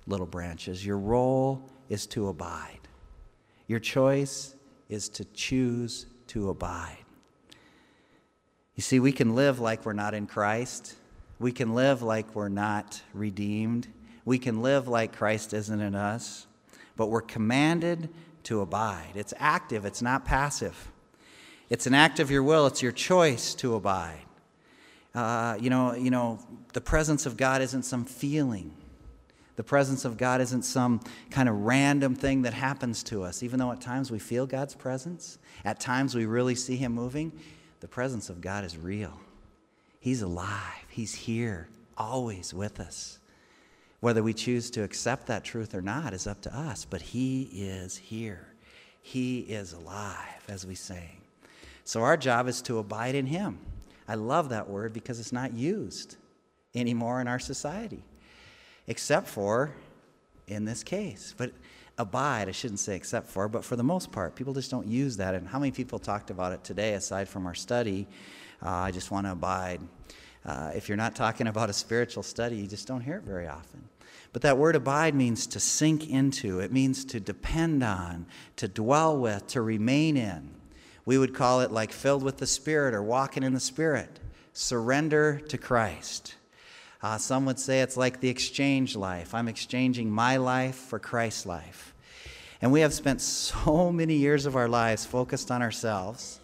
little 0.06 0.26
branches. 0.26 0.86
Your 0.86 0.98
role 0.98 1.62
is 1.90 2.06
to 2.08 2.28
abide. 2.28 2.80
Your 3.68 3.80
choice 3.80 4.56
is 4.90 5.08
to 5.10 5.26
choose 5.26 6.08
to 6.28 6.50
abide. 6.50 6.98
You 8.76 8.84
see, 8.84 9.00
we 9.00 9.12
can 9.12 9.36
live 9.36 9.60
like 9.60 9.86
we're 9.86 9.94
not 9.94 10.14
in 10.14 10.28
Christ. 10.28 10.96
We 11.40 11.52
can 11.52 11.74
live 11.74 12.02
like 12.02 12.36
we're 12.36 12.50
not 12.50 13.02
redeemed. 13.14 13.88
We 14.26 14.38
can 14.38 14.62
live 14.62 14.88
like 14.88 15.16
Christ 15.16 15.54
isn't 15.54 15.82
in 15.82 15.96
us. 15.96 16.48
But 16.96 17.08
we're 17.08 17.22
commanded 17.22 18.10
to 18.44 18.62
abide. 18.62 19.12
It's 19.16 19.34
active, 19.38 19.86
it's 19.86 20.02
not 20.02 20.26
passive. 20.26 20.92
It's 21.70 21.88
an 21.88 21.94
act 21.94 22.20
of 22.20 22.30
your 22.30 22.44
will, 22.44 22.68
it's 22.68 22.82
your 22.82 22.92
choice 22.92 23.56
to 23.56 23.76
abide. 23.76 24.22
Uh, 25.14 25.58
you, 25.60 25.70
know, 25.70 25.94
you 25.94 26.12
know, 26.12 26.40
the 26.74 26.82
presence 26.82 27.26
of 27.26 27.38
God 27.38 27.62
isn't 27.62 27.84
some 27.84 28.06
feeling. 28.06 28.74
The 29.58 29.64
presence 29.64 30.06
of 30.06 30.18
God 30.18 30.42
isn't 30.42 30.64
some 30.64 31.02
kind 31.30 31.48
of 31.50 31.56
random 31.56 32.16
thing 32.16 32.44
that 32.44 32.54
happens 32.54 33.04
to 33.04 33.24
us. 33.24 33.44
Even 33.44 33.60
though 33.60 33.72
at 33.72 33.82
times 33.82 34.10
we 34.10 34.20
feel 34.20 34.46
God's 34.46 34.74
presence, 34.74 35.38
at 35.66 35.80
times 35.80 36.16
we 36.16 36.26
really 36.26 36.56
see 36.56 36.78
Him 36.78 36.94
moving, 36.94 37.32
the 37.80 37.88
presence 37.88 38.30
of 38.30 38.42
God 38.42 38.64
is 38.64 38.78
real. 38.78 39.20
He's 40.00 40.22
alive, 40.22 40.86
He's 40.90 41.14
here, 41.14 41.68
always 41.98 42.54
with 42.54 42.80
us. 42.80 43.20
Whether 44.02 44.22
we 44.22 44.34
choose 44.34 44.70
to 44.72 44.84
accept 44.84 45.28
that 45.28 45.44
truth 45.44 45.74
or 45.74 45.82
not 45.82 46.14
is 46.14 46.28
up 46.28 46.42
to 46.42 46.56
us, 46.56 46.86
but 46.86 47.02
He 47.02 47.44
is 47.54 47.96
here. 47.96 48.48
He 49.02 49.40
is 49.40 49.74
alive, 49.74 50.44
as 50.48 50.66
we 50.66 50.76
sing. 50.76 51.22
So 51.86 52.02
our 52.02 52.18
job 52.18 52.48
is 52.48 52.62
to 52.64 52.80
abide 52.80 53.16
in 53.16 53.26
Him. 53.26 53.60
I 54.08 54.16
love 54.16 54.50
that 54.50 54.70
word 54.70 54.94
because 54.94 55.20
it's 55.20 55.32
not 55.32 55.54
used 55.54 56.18
anymore 56.76 57.22
in 57.22 57.28
our 57.28 57.40
society 57.40 58.04
except 58.88 59.28
for 59.28 59.72
in 60.48 60.66
this 60.66 60.84
case. 60.84 61.34
But 61.38 61.52
abide, 61.98 62.50
I 62.50 62.52
shouldn't 62.52 62.80
say 62.80 62.96
except 62.96 63.28
for, 63.28 63.48
but 63.48 63.64
for 63.64 63.76
the 63.76 63.84
most 63.84 64.12
part, 64.12 64.36
people 64.36 64.54
just 64.54 64.72
don't 64.72 64.88
use 64.88 65.18
that. 65.18 65.36
And 65.36 65.48
how 65.48 65.60
many 65.60 65.72
people 65.72 66.00
talked 66.00 66.30
about 66.30 66.52
it 66.52 66.64
today 66.64 66.94
aside 66.94 67.30
from 67.30 67.46
our 67.46 67.56
study? 67.56 68.08
Uh, 68.64 68.70
I 68.70 68.92
just 68.92 69.12
want 69.12 69.28
to 69.28 69.32
abide. 69.32 69.82
Uh, 70.46 70.72
if 70.76 70.90
you're 70.90 70.98
not 70.98 71.16
talking 71.16 71.48
about 71.48 71.70
a 71.70 71.74
spiritual 71.74 72.24
study, 72.24 72.58
you 72.58 72.68
just 72.68 72.88
don't 72.88 73.02
hear 73.02 73.18
it 73.18 73.24
very 73.24 73.48
often. 73.48 73.82
But 74.34 74.44
that 74.44 74.58
word 74.58 74.76
abide 74.76 75.14
means 75.14 75.46
to 75.48 75.60
sink 75.60 76.10
into, 76.10 76.60
it 76.60 76.72
means 76.72 77.04
to 77.06 77.20
depend 77.20 77.84
on, 77.84 78.26
to 78.56 78.68
dwell 78.68 79.18
with, 79.18 79.48
to 79.48 79.62
remain 79.62 80.16
in. 80.16 80.52
We 81.06 81.18
would 81.18 81.34
call 81.34 81.62
it 81.62 81.72
like 81.72 81.92
filled 81.92 82.24
with 82.24 82.38
the 82.38 82.48
Spirit 82.48 82.94
or 82.94 83.04
walking 83.04 83.44
in 83.44 83.54
the 83.54 83.60
Spirit. 83.60 84.20
Surrender 84.54 85.40
to 85.50 85.58
Christ. 85.58 86.36
Uh, 87.04 87.18
some 87.18 87.46
would 87.46 87.60
say 87.60 87.82
it's 87.82 87.98
like 87.98 88.20
the 88.20 88.30
exchange 88.30 88.96
life. 88.96 89.34
I'm 89.34 89.48
exchanging 89.48 90.12
my 90.12 90.38
life 90.38 90.76
for 90.76 91.00
Christ's 91.00 91.46
life. 91.46 91.96
And 92.62 92.72
we 92.72 92.82
have 92.82 92.94
spent 92.94 93.22
so 93.22 93.92
many 93.92 94.16
years 94.16 94.46
of 94.46 94.56
our 94.56 94.68
lives 94.68 95.06
focused 95.06 95.50
on 95.50 95.62
ourselves, 95.62 96.41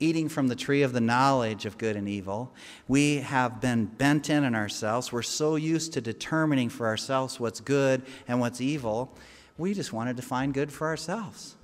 eating 0.00 0.28
from 0.28 0.48
the 0.48 0.56
tree 0.56 0.82
of 0.82 0.92
the 0.92 1.00
knowledge 1.00 1.66
of 1.66 1.78
good 1.78 1.94
and 1.94 2.08
evil. 2.08 2.52
We 2.88 3.18
have 3.18 3.60
been 3.60 3.84
bent 3.84 4.30
in 4.30 4.44
on 4.44 4.54
ourselves. 4.54 5.12
We're 5.12 5.22
so 5.22 5.56
used 5.56 5.92
to 5.92 6.00
determining 6.00 6.70
for 6.70 6.86
ourselves 6.86 7.38
what's 7.38 7.60
good 7.60 8.02
and 8.26 8.40
what's 8.40 8.60
evil. 8.60 9.16
We 9.58 9.74
just 9.74 9.92
want 9.92 10.08
to 10.08 10.14
define 10.14 10.52
good 10.52 10.72
for 10.72 10.88
ourselves. 10.88 11.54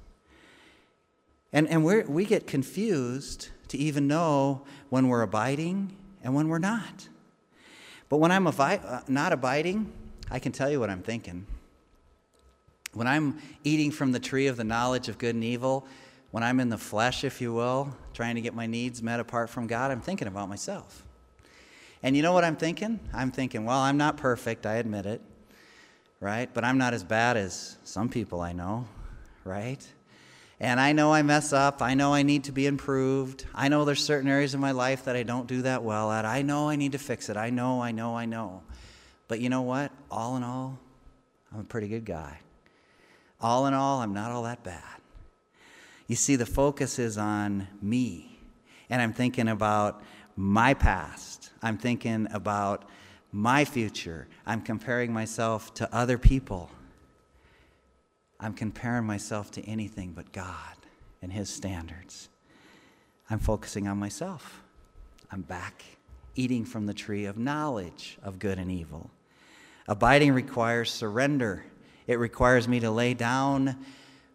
And, 1.53 1.69
and 1.69 1.85
we 1.85 2.03
we 2.03 2.25
get 2.27 2.47
confused 2.47 3.49
to 3.69 3.79
even 3.79 4.07
know 4.07 4.63
when 4.91 5.09
we're 5.09 5.23
abiding 5.23 5.97
and 6.23 6.35
when 6.35 6.49
we're 6.49 6.59
not. 6.59 7.09
But 8.09 8.19
when 8.19 8.31
I'm 8.31 8.47
avi- 8.47 8.85
uh, 8.85 9.01
not 9.09 9.33
abiding, 9.33 9.93
I 10.31 10.39
can 10.39 10.53
tell 10.53 10.71
you 10.71 10.79
what 10.79 10.91
I'm 10.91 11.03
thinking. 11.03 11.47
When 12.93 13.07
I'm 13.07 13.41
eating 13.65 13.91
from 13.91 14.13
the 14.13 14.21
tree 14.21 14.47
of 14.47 14.57
the 14.57 14.65
knowledge 14.65 15.09
of 15.09 15.19
good 15.19 15.35
and 15.35 15.45
evil, 15.45 15.87
when 16.31 16.43
I'm 16.43 16.61
in 16.61 16.69
the 16.69 16.79
flesh, 16.79 17.25
if 17.25 17.41
you 17.41 17.53
will, 17.53 17.97
trying 18.17 18.35
to 18.35 18.41
get 18.41 18.55
my 18.55 18.67
needs 18.67 19.03
met 19.03 19.21
apart 19.21 19.51
from 19.51 19.67
God, 19.67 19.91
I'm 19.91 20.01
thinking 20.01 20.27
about 20.27 20.49
myself. 20.49 21.05
And 22.03 22.17
you 22.17 22.23
know 22.23 22.33
what 22.33 22.45
I'm 22.45 22.57
thinking? 22.57 22.99
I'm 23.13 23.31
thinking, 23.31 23.65
well, 23.65 23.79
I'm 23.79 23.97
not 23.97 24.17
perfect, 24.17 24.65
I 24.67 24.77
admit 24.77 25.07
it, 25.07 25.21
right? 26.19 26.53
But 26.53 26.65
I'm 26.65 26.79
not 26.79 26.95
as 26.95 27.05
bad 27.05 27.37
as 27.37 27.77
some 27.85 28.09
people 28.09 28.41
I 28.41 28.53
know, 28.53 28.87
right? 29.45 29.87
And 30.59 30.81
I 30.81 30.93
know 30.93 31.13
I 31.13 31.21
mess 31.21 31.53
up. 31.53 31.83
I 31.83 31.93
know 31.93 32.15
I 32.15 32.23
need 32.23 32.45
to 32.45 32.53
be 32.53 32.67
improved. 32.67 33.45
I 33.55 33.69
know 33.69 33.85
there's 33.85 34.03
certain 34.03 34.31
areas 34.31 34.55
of 34.55 34.61
my 34.61 34.71
life 34.71 35.05
that 35.05 35.15
I 35.15 35.23
don't 35.23 35.47
do 35.47 35.63
that 35.63 35.83
well 35.83 36.11
at. 36.11 36.25
I 36.25 36.41
know 36.41 36.71
I 36.71 36.77
need 36.77 36.93
to 36.93 36.99
fix 36.99 37.29
it. 37.29 37.37
I 37.37 37.51
know, 37.51 37.83
I 37.83 37.93
know, 37.93 38.17
I 38.17 38.25
know. 38.25 38.63
But 39.29 39.41
you 39.41 39.51
know 39.51 39.63
what? 39.63 39.93
All 40.11 40.37
in 40.39 40.43
all, 40.43 40.79
I'm 41.53 41.61
a 41.61 41.65
pretty 41.65 41.89
good 41.89 42.07
guy. 42.07 42.39
All 43.39 43.67
in 43.67 43.75
all, 43.75 44.01
I'm 44.01 44.15
not 44.15 44.31
all 44.31 44.45
that 44.45 44.65
bad. 44.65 44.83
You 46.07 46.17
see, 46.17 46.37
the 46.37 46.47
focus 46.47 46.99
is 46.99 47.19
on 47.19 47.69
me. 47.83 48.39
And 48.89 49.03
I'm 49.03 49.13
thinking 49.13 49.49
about 49.49 50.03
my 50.37 50.75
past. 50.75 51.51
I'm 51.63 51.79
thinking 51.79 52.29
about 52.31 52.85
my 53.33 53.65
future. 53.65 54.29
I'm 54.47 54.63
comparing 54.63 55.13
myself 55.13 55.75
to 55.75 55.95
other 55.95 56.19
people. 56.19 56.71
I'm 58.39 58.53
comparing 58.53 59.07
myself 59.07 59.51
to 59.53 59.63
anything 59.63 60.13
but 60.13 60.33
God 60.33 60.77
and 61.23 61.33
His 61.33 61.49
standards. 61.49 62.29
I'm 63.29 63.39
focusing 63.39 63.89
on 63.89 63.99
myself. 63.99 64.63
I'm 65.33 65.43
back 65.43 65.83
eating 66.37 66.65
from 66.65 66.87
the 66.87 66.95
tree 66.95 67.25
of 67.25 67.39
knowledge 67.39 68.19
of 68.23 68.39
good 68.39 68.59
and 68.59 68.71
evil. 68.71 69.11
Abiding 69.89 70.33
requires 70.33 70.93
surrender 70.93 71.65
it 72.07 72.19
requires 72.19 72.69
me 72.69 72.81
to 72.81 72.91
lay 72.91 73.15
down 73.15 73.85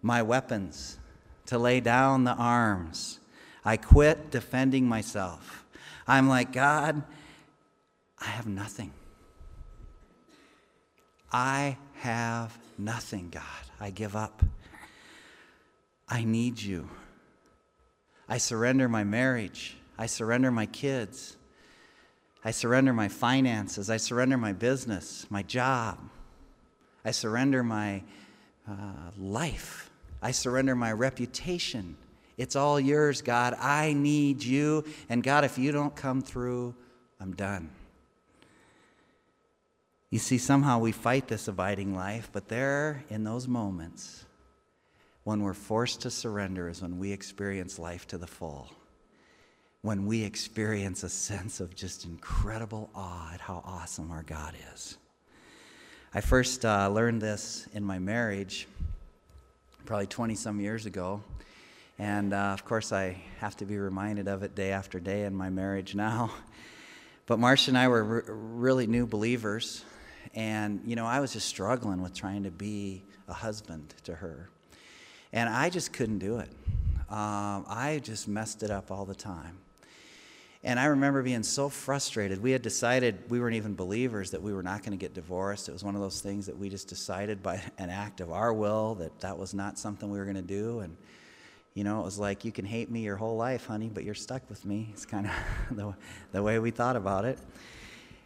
my 0.01 0.21
weapons, 0.21 0.97
to 1.47 1.57
lay 1.57 1.79
down 1.79 2.23
the 2.23 2.33
arms. 2.33 3.19
I 3.63 3.77
quit 3.77 4.31
defending 4.31 4.87
myself. 4.87 5.65
I'm 6.07 6.27
like, 6.27 6.51
God, 6.51 7.03
I 8.19 8.25
have 8.25 8.47
nothing. 8.47 8.91
I 11.31 11.77
have 11.95 12.57
nothing, 12.77 13.29
God. 13.29 13.43
I 13.79 13.89
give 13.91 14.15
up. 14.15 14.43
I 16.09 16.23
need 16.23 16.61
you. 16.61 16.89
I 18.27 18.37
surrender 18.37 18.89
my 18.89 19.03
marriage. 19.03 19.77
I 19.97 20.07
surrender 20.07 20.51
my 20.51 20.65
kids. 20.65 21.37
I 22.43 22.51
surrender 22.51 22.91
my 22.91 23.07
finances. 23.07 23.89
I 23.89 23.97
surrender 23.97 24.37
my 24.37 24.51
business, 24.51 25.27
my 25.29 25.43
job. 25.43 25.99
I 27.05 27.11
surrender 27.11 27.63
my 27.63 28.03
uh, 28.67 29.11
life. 29.17 29.90
I 30.21 30.31
surrender 30.31 30.75
my 30.75 30.91
reputation. 30.91 31.97
It's 32.37 32.55
all 32.55 32.79
yours, 32.79 33.21
God. 33.21 33.55
I 33.59 33.93
need 33.93 34.43
you. 34.43 34.85
And 35.09 35.23
God, 35.23 35.43
if 35.43 35.57
you 35.57 35.71
don't 35.71 35.95
come 35.95 36.21
through, 36.21 36.75
I'm 37.19 37.33
done. 37.33 37.69
You 40.09 40.19
see, 40.19 40.37
somehow 40.37 40.79
we 40.79 40.91
fight 40.91 41.27
this 41.27 41.47
abiding 41.47 41.95
life, 41.95 42.29
but 42.33 42.49
there, 42.49 43.03
in 43.09 43.23
those 43.23 43.47
moments, 43.47 44.25
when 45.23 45.41
we're 45.41 45.53
forced 45.53 46.01
to 46.01 46.09
surrender, 46.09 46.67
is 46.67 46.81
when 46.81 46.99
we 46.99 47.11
experience 47.11 47.79
life 47.79 48.07
to 48.07 48.17
the 48.17 48.27
full. 48.27 48.69
When 49.81 50.05
we 50.05 50.23
experience 50.23 51.03
a 51.03 51.09
sense 51.09 51.59
of 51.59 51.75
just 51.75 52.05
incredible 52.05 52.89
awe 52.93 53.31
at 53.33 53.39
how 53.39 53.63
awesome 53.65 54.11
our 54.11 54.23
God 54.23 54.53
is. 54.73 54.97
I 56.13 56.21
first 56.21 56.65
uh, 56.65 56.89
learned 56.89 57.21
this 57.21 57.67
in 57.73 57.83
my 57.83 57.97
marriage 57.97 58.67
probably 59.85 60.07
20 60.07 60.35
some 60.35 60.59
years 60.59 60.85
ago. 60.85 61.21
And 61.99 62.33
uh, 62.33 62.37
of 62.53 62.65
course, 62.65 62.91
I 62.91 63.21
have 63.39 63.55
to 63.57 63.65
be 63.65 63.77
reminded 63.77 64.27
of 64.27 64.43
it 64.43 64.55
day 64.55 64.71
after 64.71 64.99
day 64.99 65.23
in 65.23 65.35
my 65.35 65.49
marriage 65.49 65.95
now. 65.95 66.31
But 67.27 67.39
Marcia 67.39 67.71
and 67.71 67.77
I 67.77 67.87
were 67.87 68.03
re- 68.03 68.21
really 68.27 68.87
new 68.87 69.05
believers. 69.05 69.85
And, 70.33 70.81
you 70.85 70.97
know, 70.97 71.05
I 71.05 71.21
was 71.21 71.31
just 71.31 71.47
struggling 71.47 72.01
with 72.01 72.13
trying 72.13 72.43
to 72.43 72.51
be 72.51 73.03
a 73.29 73.33
husband 73.33 73.93
to 74.03 74.15
her. 74.15 74.49
And 75.31 75.47
I 75.47 75.69
just 75.69 75.93
couldn't 75.93 76.19
do 76.19 76.39
it. 76.39 76.49
Um, 77.09 77.63
I 77.69 78.01
just 78.03 78.27
messed 78.27 78.63
it 78.63 78.71
up 78.71 78.91
all 78.91 79.05
the 79.05 79.15
time. 79.15 79.60
And 80.63 80.79
I 80.79 80.85
remember 80.85 81.23
being 81.23 81.41
so 81.41 81.69
frustrated. 81.69 82.41
We 82.41 82.51
had 82.51 82.61
decided 82.61 83.17
we 83.29 83.39
weren't 83.39 83.55
even 83.55 83.73
believers 83.73 84.29
that 84.31 84.41
we 84.41 84.53
were 84.53 84.61
not 84.61 84.81
going 84.81 84.91
to 84.91 84.97
get 84.97 85.15
divorced. 85.15 85.67
It 85.67 85.71
was 85.71 85.83
one 85.83 85.95
of 85.95 86.01
those 86.01 86.21
things 86.21 86.45
that 86.45 86.57
we 86.57 86.69
just 86.69 86.87
decided 86.87 87.41
by 87.41 87.61
an 87.79 87.89
act 87.89 88.21
of 88.21 88.31
our 88.31 88.53
will 88.53 88.95
that 88.95 89.19
that 89.21 89.37
was 89.37 89.53
not 89.53 89.79
something 89.79 90.09
we 90.09 90.19
were 90.19 90.25
going 90.25 90.35
to 90.35 90.41
do. 90.41 90.81
And, 90.81 90.95
you 91.73 91.83
know, 91.83 91.99
it 91.99 92.05
was 92.05 92.19
like, 92.19 92.45
you 92.45 92.51
can 92.51 92.65
hate 92.65 92.91
me 92.91 93.01
your 93.01 93.15
whole 93.15 93.37
life, 93.37 93.65
honey, 93.65 93.89
but 93.91 94.03
you're 94.03 94.13
stuck 94.13 94.47
with 94.49 94.63
me. 94.63 94.89
It's 94.93 95.05
kind 95.05 95.25
of 95.25 95.31
the, 95.75 95.95
the 96.31 96.43
way 96.43 96.59
we 96.59 96.69
thought 96.69 96.95
about 96.95 97.25
it. 97.25 97.39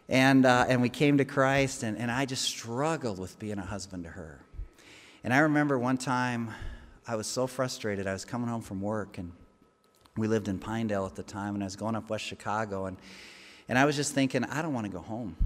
And, 0.08 0.44
uh, 0.44 0.66
and 0.68 0.82
we 0.82 0.88
came 0.88 1.18
to 1.18 1.24
Christ, 1.24 1.82
and, 1.82 1.98
and 1.98 2.12
I 2.12 2.26
just 2.26 2.44
struggled 2.44 3.18
with 3.18 3.38
being 3.40 3.58
a 3.58 3.64
husband 3.64 4.04
to 4.04 4.10
her. 4.10 4.40
And 5.24 5.34
I 5.34 5.38
remember 5.38 5.78
one 5.78 5.96
time 5.96 6.50
I 7.08 7.16
was 7.16 7.26
so 7.26 7.48
frustrated. 7.48 8.06
I 8.06 8.12
was 8.12 8.24
coming 8.24 8.46
home 8.46 8.60
from 8.60 8.80
work, 8.80 9.18
and 9.18 9.32
we 10.16 10.28
lived 10.28 10.48
in 10.48 10.58
Pinedale 10.58 11.06
at 11.06 11.14
the 11.14 11.22
time, 11.22 11.54
and 11.54 11.62
I 11.62 11.66
was 11.66 11.76
going 11.76 11.94
up 11.94 12.08
West 12.10 12.24
Chicago, 12.24 12.86
and, 12.86 12.96
and 13.68 13.78
I 13.78 13.84
was 13.84 13.96
just 13.96 14.14
thinking, 14.14 14.44
I 14.44 14.62
don't 14.62 14.72
want 14.72 14.86
to 14.86 14.92
go 14.92 15.00
home. 15.00 15.36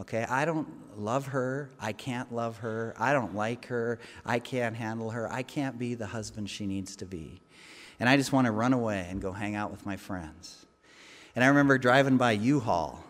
Okay, 0.00 0.24
I 0.28 0.46
don't 0.46 0.66
love 0.98 1.26
her. 1.26 1.70
I 1.78 1.92
can't 1.92 2.32
love 2.34 2.58
her. 2.58 2.94
I 2.98 3.12
don't 3.12 3.34
like 3.34 3.66
her. 3.66 3.98
I 4.24 4.38
can't 4.38 4.74
handle 4.74 5.10
her. 5.10 5.30
I 5.30 5.42
can't 5.42 5.78
be 5.78 5.94
the 5.94 6.06
husband 6.06 6.48
she 6.48 6.66
needs 6.66 6.96
to 6.96 7.06
be. 7.06 7.40
And 8.00 8.08
I 8.08 8.16
just 8.16 8.32
want 8.32 8.46
to 8.46 8.50
run 8.50 8.72
away 8.72 9.06
and 9.10 9.20
go 9.20 9.32
hang 9.32 9.54
out 9.54 9.70
with 9.70 9.84
my 9.84 9.96
friends. 9.96 10.64
And 11.36 11.44
I 11.44 11.48
remember 11.48 11.78
driving 11.78 12.16
by 12.16 12.32
U 12.32 12.58
Haul, 12.58 13.04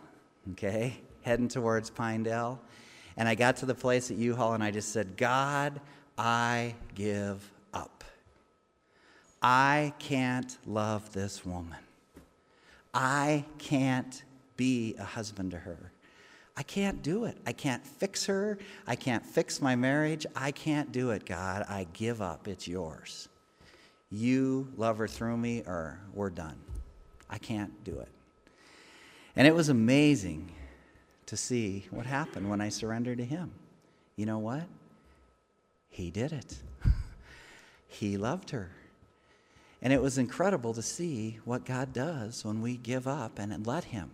okay, 0.52 1.00
heading 1.22 1.48
towards 1.48 1.88
Pinedale. 1.88 2.60
And 3.16 3.28
I 3.28 3.36
got 3.36 3.56
to 3.58 3.66
the 3.66 3.74
place 3.74 4.10
at 4.10 4.16
U 4.16 4.34
Haul 4.34 4.54
and 4.54 4.62
I 4.62 4.70
just 4.70 4.92
said, 4.92 5.16
God, 5.16 5.80
I 6.18 6.74
give 6.94 7.51
I 9.42 9.92
can't 9.98 10.56
love 10.66 11.12
this 11.12 11.44
woman. 11.44 11.78
I 12.94 13.44
can't 13.58 14.22
be 14.56 14.94
a 14.98 15.04
husband 15.04 15.50
to 15.50 15.58
her. 15.58 15.92
I 16.56 16.62
can't 16.62 17.02
do 17.02 17.24
it. 17.24 17.38
I 17.46 17.52
can't 17.52 17.84
fix 17.84 18.26
her. 18.26 18.58
I 18.86 18.94
can't 18.94 19.24
fix 19.24 19.60
my 19.60 19.74
marriage. 19.74 20.26
I 20.36 20.52
can't 20.52 20.92
do 20.92 21.10
it, 21.10 21.24
God. 21.24 21.64
I 21.68 21.86
give 21.92 22.22
up. 22.22 22.46
It's 22.46 22.68
yours. 22.68 23.28
You 24.10 24.68
love 24.76 24.98
her 24.98 25.08
through 25.08 25.38
me, 25.38 25.62
or 25.66 25.98
we're 26.12 26.30
done. 26.30 26.60
I 27.30 27.38
can't 27.38 27.82
do 27.82 27.98
it. 27.98 28.08
And 29.34 29.46
it 29.46 29.54
was 29.54 29.70
amazing 29.70 30.52
to 31.26 31.36
see 31.36 31.86
what 31.90 32.04
happened 32.04 32.50
when 32.50 32.60
I 32.60 32.68
surrendered 32.68 33.18
to 33.18 33.24
Him. 33.24 33.50
You 34.16 34.26
know 34.26 34.38
what? 34.38 34.64
He 35.88 36.10
did 36.10 36.32
it. 36.32 36.56
he 37.88 38.18
loved 38.18 38.50
her. 38.50 38.70
And 39.82 39.92
it 39.92 40.00
was 40.00 40.16
incredible 40.16 40.72
to 40.74 40.82
see 40.82 41.40
what 41.44 41.64
God 41.64 41.92
does 41.92 42.44
when 42.44 42.62
we 42.62 42.76
give 42.76 43.08
up 43.08 43.38
and 43.40 43.66
let 43.66 43.84
Him. 43.84 44.10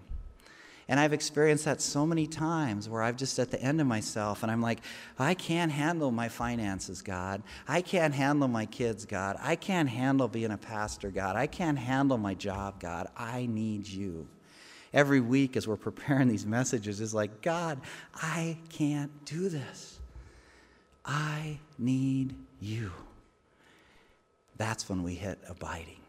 And 0.91 0.99
I've 0.99 1.13
experienced 1.13 1.67
that 1.67 1.83
so 1.83 2.07
many 2.07 2.27
times 2.27 2.89
where 2.89 3.03
I've 3.03 3.19
just 3.19 3.39
at 3.39 3.51
the 3.51 3.61
end 3.61 3.79
of 3.79 3.87
myself 3.87 4.43
and 4.43 4.51
I'm 4.51 4.63
like, 4.63 4.81
I 5.19 5.35
can't 5.35 5.71
handle 5.71 6.11
my 6.11 6.31
finances, 6.31 7.03
God. 7.03 7.43
I 7.69 7.83
can't 7.83 8.15
handle 8.15 8.49
my 8.49 8.65
kids, 8.65 9.05
God. 9.05 9.37
I 9.43 9.55
can't 9.55 9.91
handle 9.91 10.29
being 10.29 10.51
a 10.51 10.57
pastor, 10.57 11.11
God. 11.11 11.37
I 11.37 11.47
can't 11.47 11.79
handle 11.79 12.17
my 12.17 12.33
job, 12.33 12.81
God. 12.81 13.09
I 13.15 13.45
need 13.45 13.87
you. 13.87 14.27
Every 14.95 15.21
week 15.21 15.59
as 15.59 15.69
we're 15.69 15.77
preparing 15.77 16.29
these 16.29 16.47
messages 16.47 17.03
is 17.03 17.13
like, 17.13 17.43
God, 17.43 17.83
I 18.15 18.57
can't 18.71 19.11
do 19.27 19.51
this. 19.51 20.01
I 21.05 21.59
need 21.79 22.35
you 22.61 22.93
that's 24.59 24.89
when 24.89 25.03
we 25.03 25.15
hit 25.15 25.39
abiding. 25.49 26.01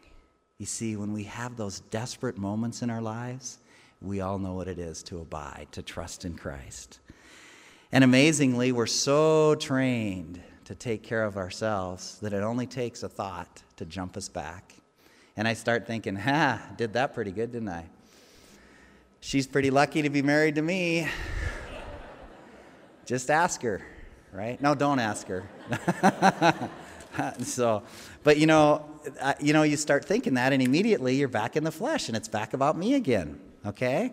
You 0.58 0.66
see, 0.66 0.96
when 0.96 1.12
we 1.12 1.24
have 1.24 1.56
those 1.56 1.80
desperate 1.80 2.36
moments 2.36 2.82
in 2.82 2.90
our 2.90 3.00
lives, 3.00 3.58
we 4.02 4.20
all 4.20 4.38
know 4.38 4.52
what 4.52 4.68
it 4.68 4.78
is 4.78 5.02
to 5.04 5.20
abide, 5.20 5.68
to 5.72 5.82
trust 5.82 6.24
in 6.24 6.36
Christ. 6.36 7.00
And 7.92 8.04
amazingly, 8.04 8.72
we're 8.72 8.86
so 8.86 9.54
trained 9.54 10.40
to 10.64 10.74
take 10.74 11.02
care 11.02 11.24
of 11.24 11.36
ourselves 11.36 12.18
that 12.20 12.32
it 12.32 12.42
only 12.42 12.66
takes 12.66 13.02
a 13.02 13.08
thought 13.08 13.62
to 13.76 13.84
jump 13.84 14.16
us 14.16 14.28
back. 14.28 14.74
And 15.36 15.48
I 15.48 15.54
start 15.54 15.86
thinking, 15.86 16.16
ha, 16.16 16.60
did 16.76 16.92
that 16.92 17.14
pretty 17.14 17.32
good, 17.32 17.52
didn't 17.52 17.70
I? 17.70 17.86
She's 19.20 19.46
pretty 19.46 19.70
lucky 19.70 20.02
to 20.02 20.10
be 20.10 20.22
married 20.22 20.56
to 20.56 20.62
me. 20.62 21.08
Just 23.06 23.30
ask 23.30 23.62
her, 23.62 23.82
right? 24.32 24.60
No, 24.60 24.74
don't 24.74 24.98
ask 24.98 25.26
her. 25.26 25.48
so, 27.42 27.82
but 28.22 28.38
you 28.38 28.46
know, 28.46 28.84
you 29.40 29.52
know, 29.52 29.62
you 29.62 29.76
start 29.76 30.04
thinking 30.04 30.34
that, 30.34 30.52
and 30.52 30.62
immediately 30.62 31.16
you're 31.16 31.28
back 31.28 31.56
in 31.56 31.64
the 31.64 31.72
flesh, 31.72 32.08
and 32.08 32.16
it's 32.16 32.28
back 32.28 32.54
about 32.54 32.76
me 32.76 32.94
again. 32.94 33.40
Okay, 33.66 34.12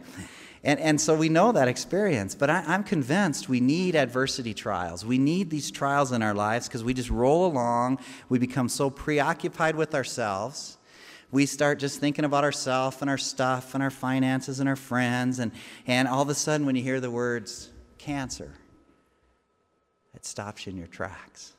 and 0.63 0.79
and 0.79 0.99
so 0.99 1.15
we 1.15 1.29
know 1.29 1.51
that 1.51 1.67
experience. 1.67 2.35
But 2.35 2.49
I, 2.49 2.63
I'm 2.67 2.83
convinced 2.83 3.49
we 3.49 3.59
need 3.59 3.95
adversity 3.95 4.53
trials. 4.53 5.05
We 5.05 5.17
need 5.17 5.49
these 5.49 5.71
trials 5.71 6.11
in 6.11 6.21
our 6.21 6.33
lives 6.33 6.67
because 6.67 6.83
we 6.83 6.93
just 6.93 7.09
roll 7.09 7.45
along. 7.45 7.99
We 8.29 8.39
become 8.39 8.69
so 8.69 8.89
preoccupied 8.89 9.75
with 9.75 9.93
ourselves. 9.95 10.77
We 11.29 11.45
start 11.45 11.79
just 11.79 11.99
thinking 11.99 12.23
about 12.23 12.45
ourselves 12.45 12.97
and 13.01 13.09
our 13.09 13.17
stuff 13.17 13.73
and 13.73 13.83
our 13.83 13.89
finances 13.89 14.59
and 14.59 14.69
our 14.69 14.77
friends, 14.77 15.39
and 15.39 15.51
and 15.85 16.07
all 16.07 16.21
of 16.21 16.29
a 16.29 16.35
sudden, 16.35 16.65
when 16.65 16.75
you 16.75 16.83
hear 16.83 16.99
the 16.99 17.11
words 17.11 17.69
cancer, 17.97 18.53
it 20.13 20.25
stops 20.25 20.65
you 20.65 20.71
in 20.71 20.77
your 20.77 20.87
tracks 20.87 21.53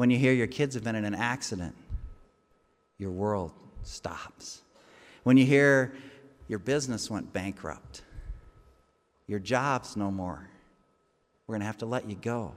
when 0.00 0.08
you 0.08 0.16
hear 0.16 0.32
your 0.32 0.46
kids 0.46 0.74
have 0.74 0.82
been 0.82 0.94
in 0.94 1.04
an 1.04 1.14
accident, 1.14 1.74
your 2.96 3.10
world 3.10 3.52
stops. 3.82 4.62
When 5.24 5.36
you 5.36 5.44
hear 5.44 5.92
your 6.48 6.58
business 6.58 7.10
went 7.10 7.34
bankrupt, 7.34 8.00
your 9.26 9.40
job's 9.40 9.98
no 9.98 10.10
more, 10.10 10.48
we're 11.46 11.52
going 11.52 11.60
to 11.60 11.66
have 11.66 11.76
to 11.78 11.86
let 11.86 12.08
you 12.08 12.16
go. 12.16 12.54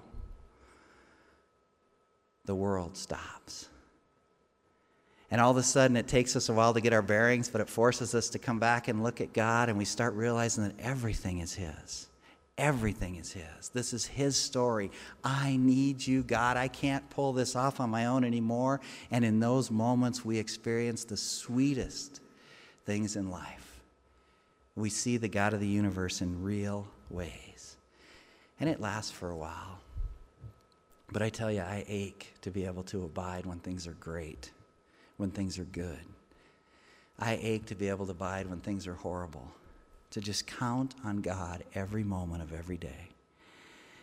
The 2.46 2.56
world 2.56 2.96
stops. 2.96 3.68
And 5.30 5.42
all 5.42 5.52
of 5.52 5.58
a 5.58 5.64
sudden, 5.64 5.98
it 5.98 6.08
takes 6.08 6.38
us 6.38 6.48
a 6.48 6.54
while 6.54 6.74
to 6.74 6.80
get 6.80 6.94
our 6.94 7.02
bearings, 7.02 7.50
but 7.50 7.60
it 7.60 7.68
forces 7.68 8.16
us 8.16 8.30
to 8.30 8.40
come 8.40 8.60
back 8.60 8.88
and 8.88 9.04
look 9.04 9.20
at 9.20 9.34
God, 9.34 9.68
and 9.68 9.78
we 9.78 9.84
start 9.84 10.14
realizing 10.14 10.64
that 10.64 10.80
everything 10.80 11.40
is 11.40 11.54
His. 11.54 12.08
Everything 12.58 13.16
is 13.16 13.32
His. 13.32 13.70
This 13.70 13.94
is 13.94 14.06
His 14.06 14.36
story. 14.36 14.92
I 15.24 15.58
need 15.58 16.06
you, 16.06 16.22
God. 16.22 16.56
I 16.56 16.68
can't 16.68 17.10
pull 17.10 17.34
this 17.34 17.56
off 17.56 17.80
on 17.80 17.90
my 17.90 18.06
own 18.06 18.24
anymore. 18.24 18.80
And 19.10 19.26
in 19.26 19.40
those 19.40 19.72
moments, 19.72 20.24
we 20.24 20.38
experience 20.38 21.04
the 21.04 21.18
sweetest 21.18 22.22
things 22.86 23.16
in 23.16 23.32
life. 23.32 23.82
We 24.76 24.90
see 24.90 25.18
the 25.18 25.28
God 25.28 25.54
of 25.54 25.62
the 25.62 25.68
universe 25.68 26.22
in 26.22 26.44
real 26.44 26.88
ways. 27.10 27.78
And 28.60 28.70
it 28.70 28.80
lasts 28.80 29.12
for 29.12 29.32
a 29.32 29.38
while. 29.38 29.80
But 31.12 31.24
I 31.24 31.30
tell 31.30 31.52
you, 31.52 31.62
I 31.62 31.84
ache 31.88 32.34
to 32.42 32.52
be 32.52 32.66
able 32.66 32.84
to 32.84 33.04
abide 33.04 33.46
when 33.46 33.60
things 33.60 33.88
are 33.88 33.94
great, 33.94 34.52
when 35.18 35.32
things 35.32 35.58
are 35.58 35.66
good. 35.66 36.00
I 37.20 37.40
ache 37.42 37.66
to 37.68 37.76
be 37.76 37.90
able 37.90 38.06
to 38.06 38.12
abide 38.12 38.48
when 38.48 38.60
things 38.60 38.88
are 38.88 38.96
horrible 38.96 39.52
to 40.14 40.22
just 40.22 40.46
count 40.46 40.94
on 41.04 41.22
God 41.22 41.64
every 41.74 42.04
moment 42.04 42.44
of 42.44 42.54
every 42.54 42.78
day. 42.78 43.10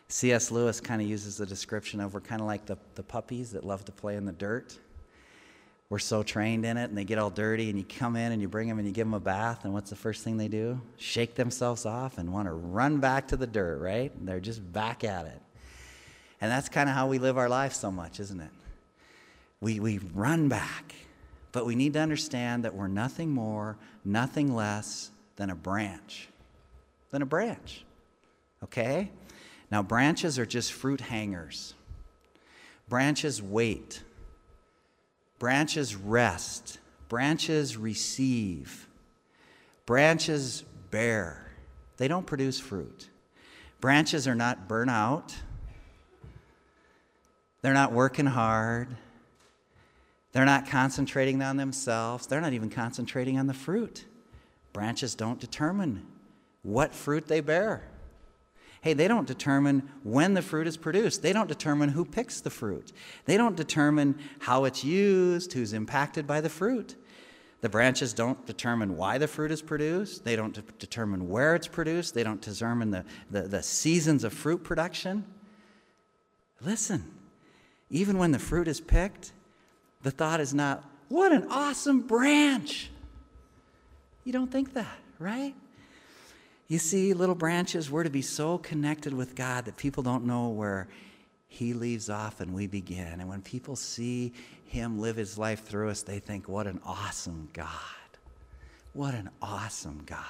C.S. 0.09 0.51
Lewis 0.51 0.81
kind 0.81 1.01
of 1.01 1.07
uses 1.07 1.37
the 1.37 1.47
description 1.47 2.01
of 2.01 2.15
we're 2.15 2.21
kind 2.21 2.41
of 2.41 2.49
like 2.49 2.67
the, 2.67 2.77
the 2.97 3.03
puppies 3.05 3.53
that 3.53 3.65
love 3.65 3.85
to 3.85 3.93
play 3.93 4.17
in 4.17 4.25
the 4.25 4.33
dirt. 4.33 4.77
We're 5.89 6.01
so 6.01 6.25
trained 6.25 6.67
in 6.67 6.77
it, 6.77 6.89
and 6.91 6.99
they 6.99 7.05
get 7.05 7.19
all 7.19 7.31
dirty, 7.31 7.71
and 7.71 7.79
you 7.79 7.85
come 7.85 8.17
in 8.17 8.33
and 8.33 8.43
you 8.43 8.49
bring 8.49 8.67
them 8.67 8.79
and 8.79 8.89
you 8.89 8.93
give 8.93 9.07
them 9.07 9.15
a 9.15 9.21
bath, 9.21 9.65
and 9.65 9.73
what's 9.73 9.91
the 9.91 9.97
first 9.97 10.25
thing 10.25 10.37
they 10.37 10.49
do? 10.49 10.81
Shake 10.97 11.37
themselves 11.37 11.87
off 11.87 12.19
and 12.19 12.33
want 12.33 12.49
to 12.49 12.53
run 12.53 12.99
back 12.99 13.29
to 13.29 13.37
the 13.37 13.47
dirt, 13.47 13.79
right? 13.79 14.13
They're 14.27 14.41
just 14.41 14.73
back 14.73 15.05
at 15.05 15.27
it. 15.27 15.41
And 16.41 16.51
that's 16.51 16.69
kind 16.69 16.89
of 16.89 16.97
how 16.97 17.07
we 17.07 17.21
live 17.21 17.39
our 17.39 17.49
life 17.49 17.73
so 17.73 17.93
much, 17.93 18.19
isn't 18.19 18.41
it? 18.41 18.51
We, 19.61 19.79
we 19.79 20.01
run 20.13 20.49
back, 20.49 20.93
but 21.53 21.67
we 21.67 21.77
need 21.77 21.93
to 21.93 22.01
understand 22.01 22.65
that 22.65 22.75
we're 22.75 22.89
nothing 22.89 23.31
more, 23.31 23.77
nothing 24.05 24.53
less 24.57 25.13
than 25.41 25.49
a 25.49 25.55
branch. 25.55 26.29
Than 27.13 27.23
a 27.23 27.27
branch. 27.27 27.83
Okay? 28.63 29.11
Now, 29.71 29.83
branches 29.83 30.39
are 30.39 30.45
just 30.45 30.71
fruit 30.71 31.01
hangers. 31.01 31.73
Branches 32.91 33.41
wait. 33.41 34.03
Branches 35.39 35.97
rest. 35.97 36.79
Branches 37.09 37.79
receive. 37.79 38.87
Branches 39.87 40.63
bear. 40.91 41.51
They 41.97 42.07
don't 42.07 42.27
produce 42.27 42.61
fruit. 42.61 43.09
Branches 43.81 44.29
are 44.29 44.35
not 44.35 44.69
burnt 44.69 44.91
out. 44.91 45.35
They're 47.63 47.73
not 47.73 47.93
working 47.93 48.27
hard. 48.27 48.95
They're 50.33 50.45
not 50.45 50.69
concentrating 50.69 51.41
on 51.41 51.57
themselves. 51.57 52.27
They're 52.27 52.43
not 52.43 52.53
even 52.53 52.69
concentrating 52.69 53.39
on 53.39 53.47
the 53.47 53.55
fruit. 53.55 54.05
Branches 54.73 55.15
don't 55.15 55.41
determine 55.41 56.07
what 56.63 56.95
fruit 56.95 57.27
they 57.27 57.41
bear. 57.41 57.83
Hey, 58.83 58.95
they 58.95 59.09
don't 59.09 59.27
determine 59.27 59.91
when 60.05 60.33
the 60.33 60.43
fruit 60.43 60.67
is 60.67 60.79
produced. 60.79 61.23
They 61.23 61.35
don't 61.35 61.49
determine 61.49 61.91
who 61.91 62.05
picks 62.05 62.41
the 62.41 62.51
fruit. 62.51 62.93
They 63.27 63.37
don't 63.37 63.57
determine 63.57 64.19
how 64.39 64.65
it's 64.65 64.83
used, 64.85 65.53
who's 65.53 65.75
impacted 65.75 66.27
by 66.27 66.41
the 66.41 66.49
fruit. 66.49 66.97
The 67.61 67.69
branches 67.69 68.15
don't 68.15 68.47
determine 68.47 68.97
why 68.97 69.19
the 69.19 69.29
fruit 69.29 69.51
is 69.51 69.61
produced. 69.61 70.25
They 70.25 70.35
don't 70.35 70.55
de- 70.55 70.63
determine 70.79 71.29
where 71.29 71.55
it's 71.55 71.67
produced. 71.67 72.15
They 72.15 72.23
don't 72.23 72.41
determine 72.41 72.91
the, 72.91 73.05
the, 73.31 73.43
the 73.43 73.63
seasons 73.63 74.25
of 74.25 74.33
fruit 74.33 74.65
production. 74.65 75.27
Listen, 76.63 77.05
even 77.91 78.17
when 78.17 78.33
the 78.33 78.39
fruit 78.39 78.67
is 78.67 78.81
picked, 78.81 79.33
the 80.03 80.11
thought 80.11 80.41
is 80.41 80.55
not, 80.55 80.85
what 81.09 81.33
an 81.33 81.49
awesome 81.51 82.01
branch! 82.01 82.91
You 84.25 84.33
don't 84.33 84.51
think 84.51 84.75
that, 84.75 84.99
right? 85.19 85.55
You 86.69 86.79
see, 86.79 87.15
little 87.15 87.35
branches, 87.35 87.91
we're 87.91 88.05
to 88.05 88.11
be 88.11 88.23
so 88.23 88.59
connected 88.59 89.13
with 89.13 89.35
God 89.35 89.65
that 89.65 89.77
people 89.77 90.03
don't 90.03 90.25
know 90.25 90.49
where 90.49 90.89
He 91.49 91.73
leaves 91.73 92.09
off 92.09 92.41
and 92.41 92.55
we 92.55 92.67
begin. 92.67 93.21
And 93.21 93.29
when 93.29 93.43
people 93.43 93.75
see 93.75 94.33
Him 94.67 95.01
live 95.01 95.17
His 95.17 95.37
life 95.37 95.65
through 95.65 95.91
us, 95.91 96.03
they 96.03 96.21
think, 96.21 96.49
what 96.49 96.67
an 96.67 96.81
awesome 96.85 97.49
God. 97.53 97.69
What 98.93 99.15
an 99.15 99.31
awesome 99.43 100.03
God. 100.07 100.25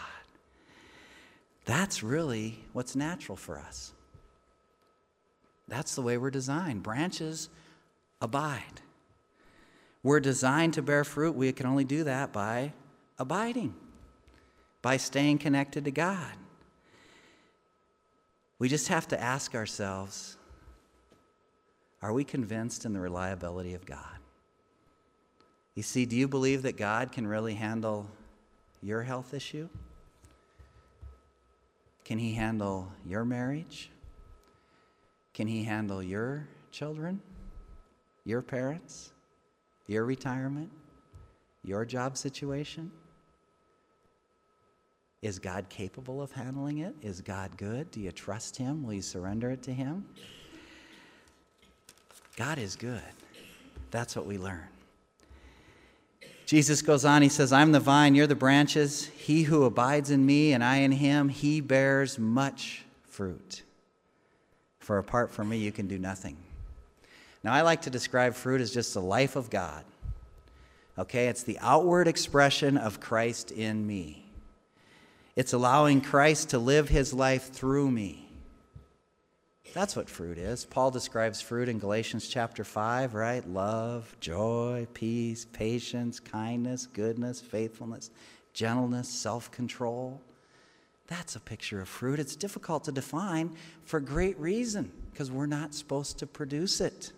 That's 1.65 2.03
really 2.03 2.65
what's 2.73 2.97
natural 2.97 3.37
for 3.37 3.59
us. 3.59 3.93
That's 5.69 5.95
the 5.95 6.03
way 6.03 6.17
we're 6.17 6.31
designed. 6.31 6.83
Branches 6.83 7.49
abide. 8.21 8.81
We're 10.03 10.21
designed 10.21 10.75
to 10.75 10.83
bear 10.83 11.05
fruit. 11.05 11.35
We 11.35 11.53
can 11.53 11.67
only 11.67 11.85
do 11.85 12.05
that 12.05 12.33
by 12.33 12.73
abiding, 13.21 13.75
by 14.83 14.97
staying 14.97 15.39
connected 15.39 15.85
to 15.85 15.91
God. 15.93 16.33
We 18.59 18.69
just 18.69 18.89
have 18.89 19.07
to 19.09 19.21
ask 19.21 19.55
ourselves 19.55 20.37
are 22.03 22.15
we 22.15 22.25
convinced 22.25 22.87
in 22.87 22.95
the 22.95 23.01
reliability 23.01 23.75
of 23.75 23.85
God? 23.85 24.17
You 25.75 25.83
see, 25.83 26.07
do 26.07 26.17
you 26.17 26.27
believe 26.27 26.63
that 26.63 26.79
God 26.79 27.13
can 27.13 27.27
really 27.27 27.55
handle 27.55 28.09
your 28.83 29.03
health 29.03 29.35
issue? 29.35 29.69
Can 32.05 32.19
He 32.19 32.33
handle 32.33 32.91
your 33.07 33.27
marriage? 33.27 33.91
Can 35.35 35.47
He 35.47 35.63
handle 35.63 36.03
your 36.03 36.49
children, 36.73 37.21
your 38.25 38.41
parents, 38.41 39.13
your 39.87 40.07
retirement, 40.07 40.71
your 41.63 41.85
job 41.85 42.17
situation? 42.17 42.91
Is 45.23 45.39
God 45.39 45.69
capable 45.69 46.23
of 46.23 46.33
handling 46.33 46.79
it? 46.79 46.95
Is 47.03 47.21
God 47.21 47.57
good? 47.57 47.91
Do 47.91 48.01
you 48.01 48.11
trust 48.11 48.57
Him? 48.57 48.83
Will 48.83 48.95
you 48.95 49.03
surrender 49.03 49.51
it 49.51 49.63
to 49.65 49.73
Him? 49.73 50.07
God 52.37 52.59
is 52.59 52.75
good. 52.75 53.03
That's 53.91 54.17
what 54.17 54.25
we 54.25 54.39
learn. 54.39 54.67
Jesus 56.47 56.83
goes 56.83 57.05
on, 57.05 57.23
he 57.23 57.29
says, 57.29 57.53
I'm 57.53 57.71
the 57.71 57.79
vine, 57.79 58.17
you're 58.17 58.27
the 58.27 58.35
branches. 58.35 59.07
He 59.07 59.45
who 59.45 59.65
abides 59.65 60.11
in 60.11 60.27
me 60.27 60.53
and 60.53 60.65
I 60.65 60.79
in 60.79 60.91
him, 60.91 61.29
he 61.29 61.61
bears 61.61 62.19
much 62.19 62.85
fruit. 63.05 63.63
For 64.81 64.99
apart 64.99 65.31
from 65.31 65.49
me, 65.49 65.59
you 65.59 65.71
can 65.71 65.87
do 65.87 65.97
nothing. 65.97 66.37
Now, 67.45 67.53
I 67.53 67.61
like 67.61 67.83
to 67.83 67.91
describe 67.91 68.35
fruit 68.35 68.61
as 68.61 68.73
just 68.73 68.95
the 68.95 69.01
life 69.01 69.37
of 69.37 69.49
God. 69.49 69.85
Okay, 70.99 71.29
it's 71.29 71.45
the 71.45 71.59
outward 71.61 72.09
expression 72.09 72.77
of 72.77 72.99
Christ 72.99 73.53
in 73.53 73.87
me. 73.87 74.30
It's 75.41 75.55
allowing 75.55 76.03
Christ 76.03 76.51
to 76.51 76.59
live 76.59 76.91
his 76.91 77.15
life 77.15 77.51
through 77.51 77.91
me. 77.91 78.31
That's 79.73 79.97
what 79.97 80.11
fruit 80.11 80.37
is. 80.37 80.67
Paul 80.67 80.91
describes 80.91 81.41
fruit 81.41 81.71
in 81.71 81.79
Galatians 81.79 82.29
chapter 82.29 82.63
5, 82.63 83.15
right? 83.15 83.49
Love, 83.49 84.15
joy, 84.21 84.87
peace, 84.93 85.47
patience, 85.51 86.21
kindness, 86.21 86.85
goodness, 86.85 87.41
faithfulness, 87.41 88.11
gentleness, 88.53 89.09
self 89.09 89.51
control. 89.51 90.21
That's 91.07 91.37
a 91.37 91.41
picture 91.41 91.81
of 91.81 91.89
fruit. 91.89 92.21
It's 92.21 92.37
difficult 92.37 92.85
to 92.85 92.93
define 92.93 93.57
for 93.85 93.99
great 93.99 94.39
reason 94.39 94.93
because 95.11 95.31
we're 95.31 95.47
not 95.47 95.73
supposed 95.75 96.19
to 96.19 96.27
produce 96.27 96.83
it. 96.83 97.13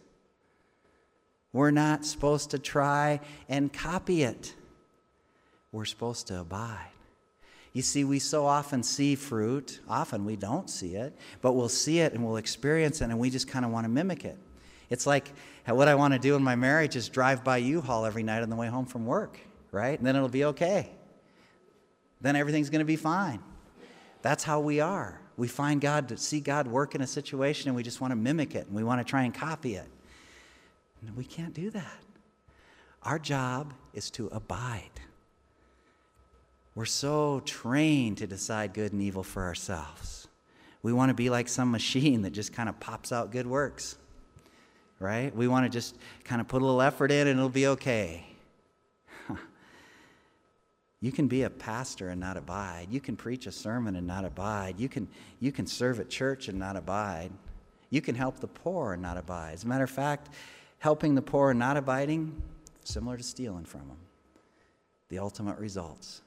We're 1.53 1.73
not 1.73 2.07
supposed 2.07 2.53
to 2.53 2.61
try 2.61 3.19
and 3.49 3.73
copy 3.73 4.23
it. 4.23 4.55
We're 5.73 5.87
supposed 5.87 6.29
to 6.29 6.39
abide. 6.39 6.92
You 7.73 7.83
see, 7.83 8.05
we 8.05 8.19
so 8.19 8.45
often 8.45 8.83
see 8.83 9.15
fruit. 9.15 9.81
Often 9.89 10.25
we 10.25 10.37
don't 10.37 10.69
see 10.69 10.95
it, 10.95 11.17
but 11.41 11.53
we'll 11.53 11.71
see 11.71 12.01
it 12.01 12.13
and 12.13 12.25
we'll 12.25 12.37
experience 12.37 13.01
it 13.01 13.05
and 13.05 13.19
we 13.19 13.31
just 13.31 13.49
kind 13.49 13.65
of 13.65 13.71
want 13.71 13.85
to 13.85 13.89
mimic 13.89 14.25
it. 14.25 14.39
It's 14.91 15.07
like 15.07 15.33
what 15.67 15.89
I 15.89 15.95
want 15.95 16.13
to 16.13 16.19
do 16.19 16.37
in 16.37 16.43
my 16.43 16.55
marriage 16.55 16.97
is 16.97 17.09
drive 17.09 17.43
by 17.43 17.57
U-Haul 17.57 18.05
every 18.05 18.23
night 18.23 18.43
on 18.43 18.51
the 18.51 18.57
way 18.57 18.67
home 18.67 18.85
from 18.85 19.07
work, 19.07 19.39
right? 19.71 19.99
And 19.99 20.07
then 20.07 20.17
it'll 20.17 20.29
be 20.29 20.45
okay. 20.45 20.91
Then 22.21 22.37
everything's 22.37 22.69
going 22.69 22.81
to 22.81 22.85
be 22.85 22.97
fine. 22.97 23.41
That's 24.21 24.45
how 24.45 24.61
we 24.61 24.81
are. 24.81 25.19
We 25.39 25.49
find 25.49 25.81
God 25.81 26.09
to 26.09 26.19
see 26.19 26.41
God 26.41 26.69
work 26.69 26.95
in 26.95 27.01
a 27.01 27.07
situation 27.07 27.69
and 27.69 27.77
we 27.77 27.83
just 27.83 28.03
want 28.03 28.11
to 28.11 28.17
mimic 28.17 28.55
it 28.55 28.67
and 28.67 28.77
we 28.77 28.85
want 28.85 29.01
to 29.01 29.11
try 29.11 29.23
and 29.23 29.33
copy 29.33 29.77
it. 29.77 29.89
And 31.01 31.17
we 31.17 31.25
can't 31.25 31.55
do 31.55 31.71
that. 31.71 32.03
Our 33.03 33.19
job 33.19 33.73
is 33.95 34.11
to 34.13 34.29
abide. 34.29 34.91
We're 36.75 36.85
so 36.87 37.41
trained 37.45 38.19
to 38.19 38.27
decide 38.27 38.75
good 38.75 38.93
and 38.93 39.03
evil 39.03 39.23
for 39.23 39.43
ourselves. 39.43 40.29
We 40.83 40.93
want 40.93 41.11
to 41.11 41.15
be 41.15 41.31
like 41.31 41.49
some 41.49 41.71
machine 41.71 42.23
that 42.23 42.31
just 42.31 42.53
kind 42.53 42.69
of 42.69 42.81
pops 42.81 43.13
out 43.13 43.31
good 43.31 43.47
works 43.47 43.97
right? 45.03 45.35
We 45.35 45.49
want 45.49 45.67
to 45.67 45.69
just 45.69 45.97
kind 46.25 46.41
of 46.41 46.49
put 46.49 46.63
a 46.63 46.65
little 46.65 46.81
effort 46.81 47.11
in 47.11 47.27
and 47.27 47.39
it'll 47.39 47.49
be 47.49 47.67
okay. 47.67 48.25
you 51.01 51.11
can 51.11 51.27
be 51.27 51.43
a 51.43 51.51
pastor 51.51 52.09
and 52.09 52.21
not 52.21 52.37
abide. 52.37 52.87
You 52.91 53.01
can 53.01 53.17
preach 53.17 53.47
a 53.47 53.53
sermon 53.53 53.97
and 53.97 54.07
not 54.07 54.25
abide. 54.25 54.79
You 54.79 54.89
can, 54.89 55.09
you 55.41 55.51
can 55.51 55.67
serve 55.67 55.99
at 55.99 56.09
church 56.09 56.49
and 56.49 56.59
not 56.59 56.77
abide. 56.77 57.33
You 57.91 58.01
can 58.01 58.15
help 58.15 58.39
the 58.39 58.47
poor 58.47 58.93
and 58.93 59.03
not 59.03 59.19
abide. 59.19 59.55
As 59.55 59.65
a 59.65 59.67
matter 59.67 59.85
of 59.85 59.91
fact, 59.91 60.31
helping 60.79 61.15
the 61.15 61.23
poor 61.23 61.51
and 61.51 61.59
not 61.59 61.77
abiding, 61.77 62.41
similar 62.85 63.17
to 63.17 63.23
stealing 63.23 63.65
from 63.65 63.89
them. 63.89 63.99
The 65.09 65.19
ultimate 65.19 65.59
results. 65.59 66.22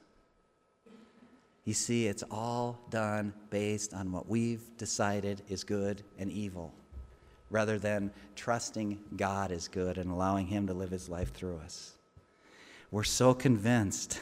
You 1.66 1.74
see, 1.74 2.06
it's 2.06 2.22
all 2.30 2.80
done 2.90 3.34
based 3.50 3.92
on 3.92 4.12
what 4.12 4.28
we've 4.28 4.64
decided 4.78 5.42
is 5.48 5.64
good 5.64 6.02
and 6.16 6.30
evil 6.30 6.72
rather 7.50 7.78
than 7.78 8.12
trusting 8.36 8.98
God 9.16 9.50
is 9.50 9.68
good 9.68 9.98
and 9.98 10.10
allowing 10.10 10.46
Him 10.46 10.68
to 10.68 10.74
live 10.74 10.90
His 10.90 11.08
life 11.08 11.32
through 11.32 11.58
us. 11.58 11.92
We're 12.90 13.04
so 13.04 13.34
convinced 13.34 14.20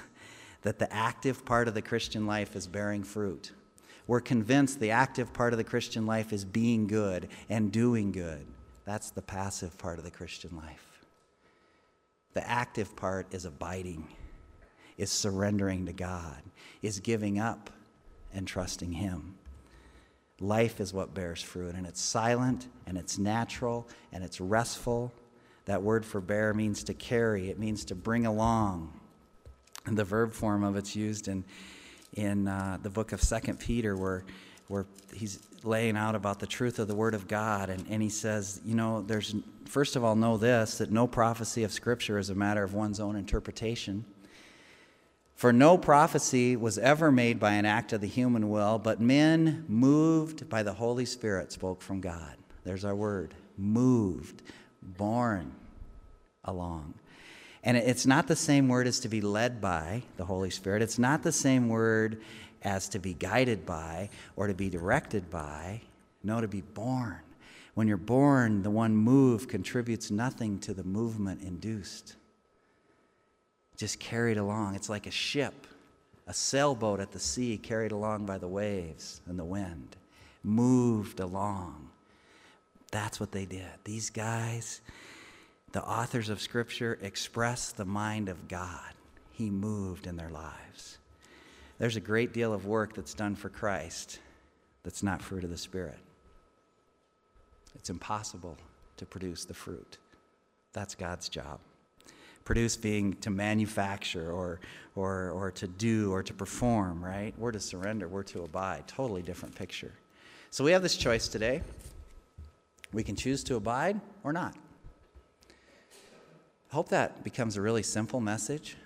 that 0.62 0.78
the 0.78 0.90
active 0.92 1.44
part 1.44 1.68
of 1.68 1.74
the 1.74 1.83
Christian 1.83 2.26
life 2.26 2.57
is 2.57 2.66
bearing 2.66 3.04
fruit. 3.04 3.52
We're 4.07 4.20
convinced 4.20 4.80
the 4.80 4.90
active 4.90 5.33
part 5.35 5.52
of 5.52 5.59
the 5.59 5.64
Christian 5.64 6.07
life 6.07 6.33
is 6.33 6.46
being 6.46 6.87
good 6.87 7.28
and 7.50 7.70
doing 7.70 8.11
good. 8.11 8.46
That's 8.87 9.11
the 9.11 9.22
passive 9.22 9.76
part 9.78 9.98
of 9.98 10.04
the 10.04 10.11
Christian 10.11 10.57
life. 10.57 11.04
The 12.33 12.48
active 12.48 12.96
part 12.96 13.33
is 13.33 13.44
abiding, 13.44 14.09
is 14.96 15.11
surrendering 15.11 15.87
to 15.87 15.92
God, 15.92 16.42
is 16.83 17.00
giving 17.00 17.38
up 17.38 17.70
and 18.33 18.46
trusting 18.46 18.92
Him. 18.92 19.35
Life 20.40 20.80
is 20.80 20.92
what 20.92 21.14
bears 21.14 21.42
fruit, 21.42 21.74
and 21.74 21.87
it's 21.87 22.00
silent, 22.00 22.68
and 22.87 22.98
it's 22.98 23.18
natural, 23.18 23.88
and 24.12 24.24
it's 24.24 24.40
restful. 24.40 25.12
That 25.66 25.83
word 25.83 26.04
for 26.04 26.20
bear 26.20 26.52
means 26.52 26.85
to 26.85 26.94
carry, 26.94 27.50
it 27.50 27.59
means 27.59 27.85
to 27.87 27.94
bring 27.94 28.26
along. 28.26 28.92
And 29.87 29.96
the 29.96 30.04
verb 30.04 30.33
form 30.33 30.64
of 30.64 30.76
it's 30.76 30.96
used 30.96 31.28
in, 31.28 31.44
in 32.14 32.48
uh, 32.48 32.78
the 32.83 32.90
book 32.90 33.12
of 33.12 33.22
Second 33.22 33.61
Peter, 33.61 33.96
where, 33.96 34.24
where 34.68 34.87
he's 35.12 35.40
laying 35.62 35.96
out 35.96 36.14
about 36.14 36.40
the 36.40 36.46
truth 36.46 36.78
of 36.78 36.88
the 36.88 36.94
Word 36.94 37.14
of 37.14 37.28
God. 37.28 37.70
And, 37.70 37.85
and 37.88 38.02
he 38.02 38.09
says, 38.09 38.61
you 38.64 38.74
know, 38.74 39.02
there's, 39.02 39.35
first 39.66 39.96
of 39.96 40.04
all, 40.04 40.16
know 40.16 40.37
this 40.37 40.78
that 40.78 40.90
no 40.90 41.07
prophecy 41.07 41.64
of 41.64 41.72
Scripture 41.72 42.18
is 42.18 42.30
a 42.30 42.35
matter 42.35 42.62
of 42.62 42.74
one's 42.74 43.00
own 43.00 43.16
interpretation. 43.16 44.04
For 45.35 45.53
no 45.53 45.77
prophecy 45.77 46.57
was 46.57 46.79
ever 46.79 47.11
made 47.11 47.40
by 47.40 47.53
an 47.53 47.66
act 47.66 47.92
of 47.92 48.01
the 48.01 48.07
human 48.07 48.51
will, 48.51 48.79
but 48.79 49.01
men 49.01 49.64
moved 49.68 50.49
by 50.49 50.62
the 50.62 50.73
Holy 50.73 51.05
Spirit 51.05 51.51
spoke 51.51 51.83
from 51.83 52.01
God. 52.01 52.37
There's 52.64 52.85
our 52.85 52.94
word 52.94 53.35
moved, 53.59 54.42
borne 54.81 55.53
along. 56.44 56.94
And 57.64 57.77
it's 57.77 58.07
not 58.07 58.29
the 58.29 58.37
same 58.37 58.68
word 58.68 58.87
as 58.87 59.01
to 59.01 59.09
be 59.09 59.20
led 59.20 59.61
by 59.61 60.03
the 60.16 60.25
Holy 60.25 60.51
Spirit. 60.51 60.83
It's 60.83 60.99
not 60.99 61.23
the 61.23 61.33
same 61.33 61.68
word 61.68 62.20
as 62.62 62.88
to 62.90 62.99
be 62.99 63.14
guided 63.14 63.66
by 63.66 64.11
or 64.37 64.47
to 64.47 64.55
be 64.55 64.70
directed 64.70 65.31
by. 65.31 65.81
No, 66.23 66.40
to 66.40 66.49
be 66.49 66.61
born. 66.61 67.18
When 67.75 67.88
you're 67.88 67.97
born, 67.97 68.62
the 68.62 68.70
one 68.70 68.94
move 68.94 69.49
contributes 69.49 70.11
nothing 70.11 70.59
to 70.61 70.73
the 70.73 70.85
movement 70.85 71.42
induced 71.42 72.16
just 73.76 73.98
carried 74.00 74.37
along. 74.37 74.74
It's 74.74 74.88
like 74.88 75.06
a 75.06 75.10
ship, 75.10 75.66
a 76.26 76.34
sailboat 76.34 77.00
at 77.00 77.12
the 77.12 77.18
sea 77.18 77.58
carried 77.58 77.92
along 77.92 78.26
by 78.26 78.38
the 78.38 78.48
waves 78.48 79.20
and 79.26 79.38
the 79.38 79.44
wind, 79.44 79.96
moved 80.42 81.20
along. 81.20 81.90
That's 82.90 83.18
what 83.18 83.32
they 83.32 83.44
did. 83.44 83.66
These 83.84 84.10
guys, 84.10 84.80
the 85.72 85.82
authors 85.82 86.28
of 86.28 86.40
Scripture, 86.40 86.98
express 87.02 87.72
the 87.72 87.84
mind 87.84 88.28
of 88.28 88.48
God. 88.48 88.92
He 89.32 89.50
moved 89.50 90.06
in 90.06 90.16
their 90.16 90.30
lives. 90.30 90.98
There's 91.78 91.96
a 91.96 92.00
great 92.00 92.32
deal 92.32 92.52
of 92.52 92.66
work 92.66 92.94
that's 92.94 93.14
done 93.14 93.34
for 93.34 93.48
Christ 93.48 94.20
that's 94.84 95.02
not 95.02 95.20
fruit 95.20 95.42
of 95.42 95.50
the 95.50 95.56
Spirit. 95.56 95.98
It's 97.74 97.90
impossible 97.90 98.56
to 98.96 99.06
produce 99.06 99.44
the 99.44 99.54
fruit. 99.54 99.98
That's 100.72 100.94
God's 100.94 101.28
job. 101.28 101.58
Produce 102.44 102.76
being 102.76 103.14
to 103.14 103.30
manufacture 103.30 104.30
or, 104.30 104.61
or, 104.94 105.30
or 105.30 105.50
to 105.52 105.66
do 105.66 106.12
or 106.12 106.22
to 106.22 106.35
perform, 106.35 107.04
right? 107.04 107.35
We're 107.38 107.52
to 107.52 107.61
surrender, 107.61 108.07
we're 108.07 108.22
to 108.24 108.42
abide. 108.42 108.87
Totally 108.87 109.22
different 109.22 109.54
picture. 109.54 109.92
So 110.50 110.62
we 110.62 110.72
have 110.72 110.83
this 110.83 110.96
choice 110.96 111.26
today. 111.26 111.62
We 112.92 113.02
can 113.02 113.16
choose 113.16 113.42
to 113.44 113.57
abide 113.57 114.00
or 114.22 114.33
not. 114.33 114.54
I 116.70 116.74
hope 116.74 116.88
that 116.90 117.24
becomes 117.24 117.57
a 117.57 117.61
really 117.61 117.83
simple 117.83 118.20
message. 118.20 118.76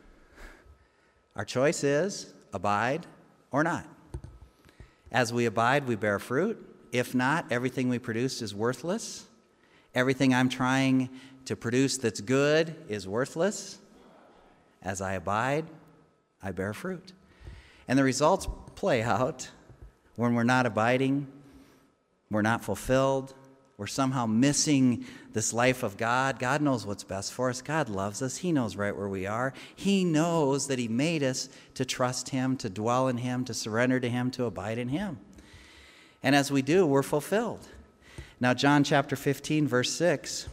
Our 1.36 1.44
choice 1.44 1.84
is 1.84 2.32
abide 2.52 3.06
or 3.50 3.62
not. 3.62 3.86
As 5.10 5.32
we 5.32 5.46
abide, 5.46 5.86
we 5.86 5.96
bear 5.96 6.18
fruit. 6.18 6.64
If 6.92 7.14
not, 7.14 7.46
everything 7.50 7.88
we 7.88 7.98
produce 7.98 8.42
is 8.42 8.54
worthless. 8.54 9.26
Everything 9.94 10.34
I'm 10.34 10.48
trying 10.48 11.08
to 11.48 11.56
produce 11.56 11.96
that's 11.96 12.20
good 12.20 12.74
is 12.90 13.08
worthless. 13.08 13.78
As 14.82 15.00
I 15.00 15.14
abide, 15.14 15.64
I 16.42 16.52
bear 16.52 16.74
fruit. 16.74 17.14
And 17.88 17.98
the 17.98 18.04
results 18.04 18.46
play 18.74 19.02
out 19.02 19.48
when 20.16 20.34
we're 20.34 20.42
not 20.44 20.66
abiding, 20.66 21.26
we're 22.30 22.42
not 22.42 22.62
fulfilled, 22.62 23.32
we're 23.78 23.86
somehow 23.86 24.26
missing 24.26 25.06
this 25.32 25.54
life 25.54 25.82
of 25.82 25.96
God. 25.96 26.38
God 26.38 26.60
knows 26.60 26.84
what's 26.84 27.04
best 27.04 27.32
for 27.32 27.48
us. 27.48 27.62
God 27.62 27.88
loves 27.88 28.20
us. 28.20 28.36
He 28.36 28.52
knows 28.52 28.76
right 28.76 28.94
where 28.94 29.08
we 29.08 29.26
are. 29.26 29.54
He 29.74 30.04
knows 30.04 30.66
that 30.66 30.78
He 30.78 30.88
made 30.88 31.22
us 31.22 31.48
to 31.74 31.86
trust 31.86 32.28
Him, 32.28 32.58
to 32.58 32.68
dwell 32.68 33.08
in 33.08 33.16
Him, 33.16 33.46
to 33.46 33.54
surrender 33.54 34.00
to 34.00 34.10
Him, 34.10 34.30
to 34.32 34.44
abide 34.44 34.76
in 34.76 34.88
Him. 34.88 35.18
And 36.22 36.34
as 36.34 36.50
we 36.50 36.60
do, 36.60 36.84
we're 36.84 37.02
fulfilled. 37.02 37.66
Now, 38.38 38.52
John 38.52 38.84
chapter 38.84 39.16
15, 39.16 39.66
verse 39.66 39.90
6 39.92 40.48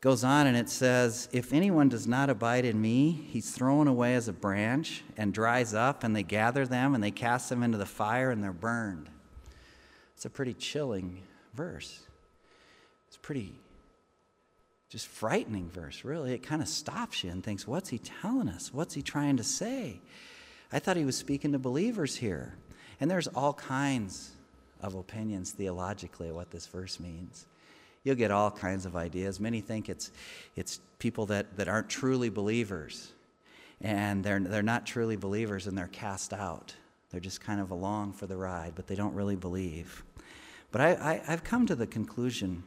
goes 0.00 0.24
on 0.24 0.46
and 0.46 0.56
it 0.56 0.68
says, 0.68 1.28
If 1.32 1.52
anyone 1.52 1.88
does 1.88 2.06
not 2.06 2.30
abide 2.30 2.64
in 2.64 2.80
me, 2.80 3.10
he's 3.30 3.50
thrown 3.50 3.88
away 3.88 4.14
as 4.14 4.28
a 4.28 4.32
branch 4.32 5.02
and 5.16 5.32
dries 5.32 5.74
up, 5.74 6.04
and 6.04 6.14
they 6.14 6.22
gather 6.22 6.66
them 6.66 6.94
and 6.94 7.02
they 7.02 7.10
cast 7.10 7.48
them 7.48 7.62
into 7.62 7.78
the 7.78 7.86
fire 7.86 8.30
and 8.30 8.42
they're 8.42 8.52
burned. 8.52 9.08
It's 10.14 10.24
a 10.24 10.30
pretty 10.30 10.54
chilling 10.54 11.22
verse. 11.54 12.00
It's 13.08 13.16
pretty 13.16 13.54
just 14.88 15.08
frightening 15.08 15.68
verse, 15.68 16.04
really. 16.04 16.32
It 16.32 16.42
kind 16.42 16.62
of 16.62 16.68
stops 16.68 17.24
you 17.24 17.30
and 17.30 17.42
thinks, 17.42 17.66
What's 17.66 17.90
he 17.90 17.98
telling 17.98 18.48
us? 18.48 18.72
What's 18.72 18.94
he 18.94 19.02
trying 19.02 19.36
to 19.36 19.44
say? 19.44 20.00
I 20.72 20.78
thought 20.78 20.96
he 20.96 21.04
was 21.04 21.16
speaking 21.16 21.52
to 21.52 21.58
believers 21.58 22.16
here. 22.16 22.54
And 23.00 23.10
there's 23.10 23.28
all 23.28 23.52
kinds 23.52 24.32
of 24.80 24.94
opinions 24.94 25.52
theologically 25.52 26.30
what 26.32 26.50
this 26.50 26.66
verse 26.66 26.98
means 26.98 27.46
you'll 28.06 28.14
get 28.14 28.30
all 28.30 28.52
kinds 28.52 28.86
of 28.86 28.94
ideas. 28.94 29.40
Many 29.40 29.60
think 29.60 29.88
it's, 29.88 30.12
it's 30.54 30.78
people 31.00 31.26
that, 31.26 31.56
that 31.56 31.66
aren't 31.66 31.88
truly 31.88 32.28
believers, 32.28 33.12
and 33.80 34.22
they're, 34.22 34.38
they're 34.38 34.62
not 34.62 34.86
truly 34.86 35.16
believers 35.16 35.66
and 35.66 35.76
they're 35.76 35.88
cast 35.88 36.32
out. 36.32 36.72
They're 37.10 37.20
just 37.20 37.40
kind 37.40 37.60
of 37.60 37.72
along 37.72 38.12
for 38.12 38.28
the 38.28 38.36
ride, 38.36 38.74
but 38.76 38.86
they 38.86 38.94
don't 38.94 39.12
really 39.12 39.34
believe. 39.34 40.04
But 40.70 40.82
I, 40.82 40.90
I, 40.92 41.22
I've 41.26 41.42
come 41.42 41.66
to 41.66 41.74
the 41.74 41.86
conclusion 41.86 42.62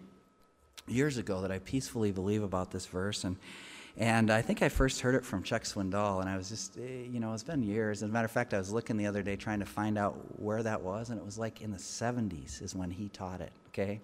years 0.89 1.17
ago 1.17 1.39
that 1.39 1.52
I 1.52 1.60
peacefully 1.60 2.12
believe 2.12 2.43
about 2.43 2.71
this 2.71 2.86
verse, 2.86 3.23
and, 3.23 3.38
And 3.95 4.30
I 4.32 4.41
think 4.41 4.62
I 4.62 4.67
first 4.67 4.99
heard 4.99 5.15
it 5.15 5.25
from 5.25 5.43
Chuck 5.43 5.63
Swindoll, 5.63 6.19
and 6.19 6.30
I 6.30 6.36
was 6.36 6.49
just, 6.49 6.78
eh, 6.78 7.06
you 7.10 7.21
know, 7.21 7.34
it's 7.34 7.43
been 7.43 7.63
years. 7.63 8.04
As 8.04 8.10
a 8.10 8.12
matter 8.12 8.25
of 8.25 8.32
fact, 8.32 8.54
I 8.54 8.58
was 8.58 8.73
looking 8.73 8.97
the 8.97 9.08
other 9.08 9.23
day 9.23 9.38
trying 9.38 9.60
to 9.60 9.65
find 9.65 9.97
out 9.97 10.15
where 10.38 10.63
that 10.63 10.82
was, 10.82 11.10
and 11.10 11.17
it 11.17 11.25
was 11.25 11.38
like 11.38 11.62
in 11.62 11.71
the 11.71 11.78
70s 11.78 12.62
is 12.62 12.75
when 12.75 12.91
he 12.91 13.08
taught 13.08 13.39
it, 13.39 13.54
okay? 13.69 14.02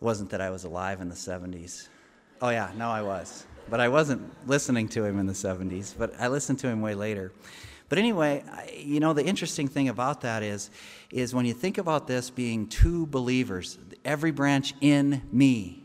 It 0.00 0.04
wasn't 0.04 0.30
that 0.30 0.40
I 0.40 0.50
was 0.50 0.64
alive 0.64 1.00
in 1.00 1.08
the 1.08 1.14
70s. 1.14 1.88
Oh, 2.40 2.50
yeah, 2.50 2.70
no, 2.76 2.88
I 2.88 3.02
was. 3.02 3.46
But 3.68 3.80
I 3.80 3.88
wasn't 3.88 4.22
listening 4.46 4.88
to 4.90 5.04
him 5.04 5.18
in 5.18 5.26
the 5.26 5.32
70s, 5.32 5.94
but 5.98 6.14
I 6.20 6.28
listened 6.28 6.60
to 6.60 6.68
him 6.68 6.80
way 6.80 6.94
later. 6.94 7.32
But 7.88 7.98
anyway, 7.98 8.44
you 8.76 9.00
know, 9.00 9.12
the 9.12 9.24
interesting 9.24 9.66
thing 9.66 9.88
about 9.88 10.20
that 10.20 10.42
is, 10.42 10.70
is 11.10 11.34
when 11.34 11.46
you 11.46 11.54
think 11.54 11.78
about 11.78 12.06
this 12.06 12.30
being 12.30 12.66
two 12.68 13.06
believers, 13.06 13.78
every 14.04 14.30
branch 14.30 14.74
in 14.80 15.22
me, 15.32 15.82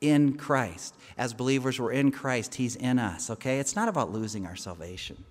in 0.00 0.34
Christ. 0.36 0.94
As 1.16 1.32
believers, 1.32 1.78
we're 1.78 1.92
in 1.92 2.10
Christ, 2.10 2.56
He's 2.56 2.76
in 2.76 2.98
us, 2.98 3.30
okay? 3.30 3.58
It's 3.58 3.76
not 3.76 3.88
about 3.88 4.10
losing 4.10 4.46
our 4.46 4.56
salvation. 4.56 5.24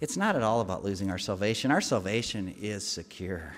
It's 0.00 0.16
not 0.16 0.36
at 0.36 0.42
all 0.42 0.60
about 0.60 0.84
losing 0.84 1.10
our 1.10 1.18
salvation. 1.18 1.70
Our 1.70 1.80
salvation 1.80 2.54
is 2.60 2.86
secure. 2.86 3.54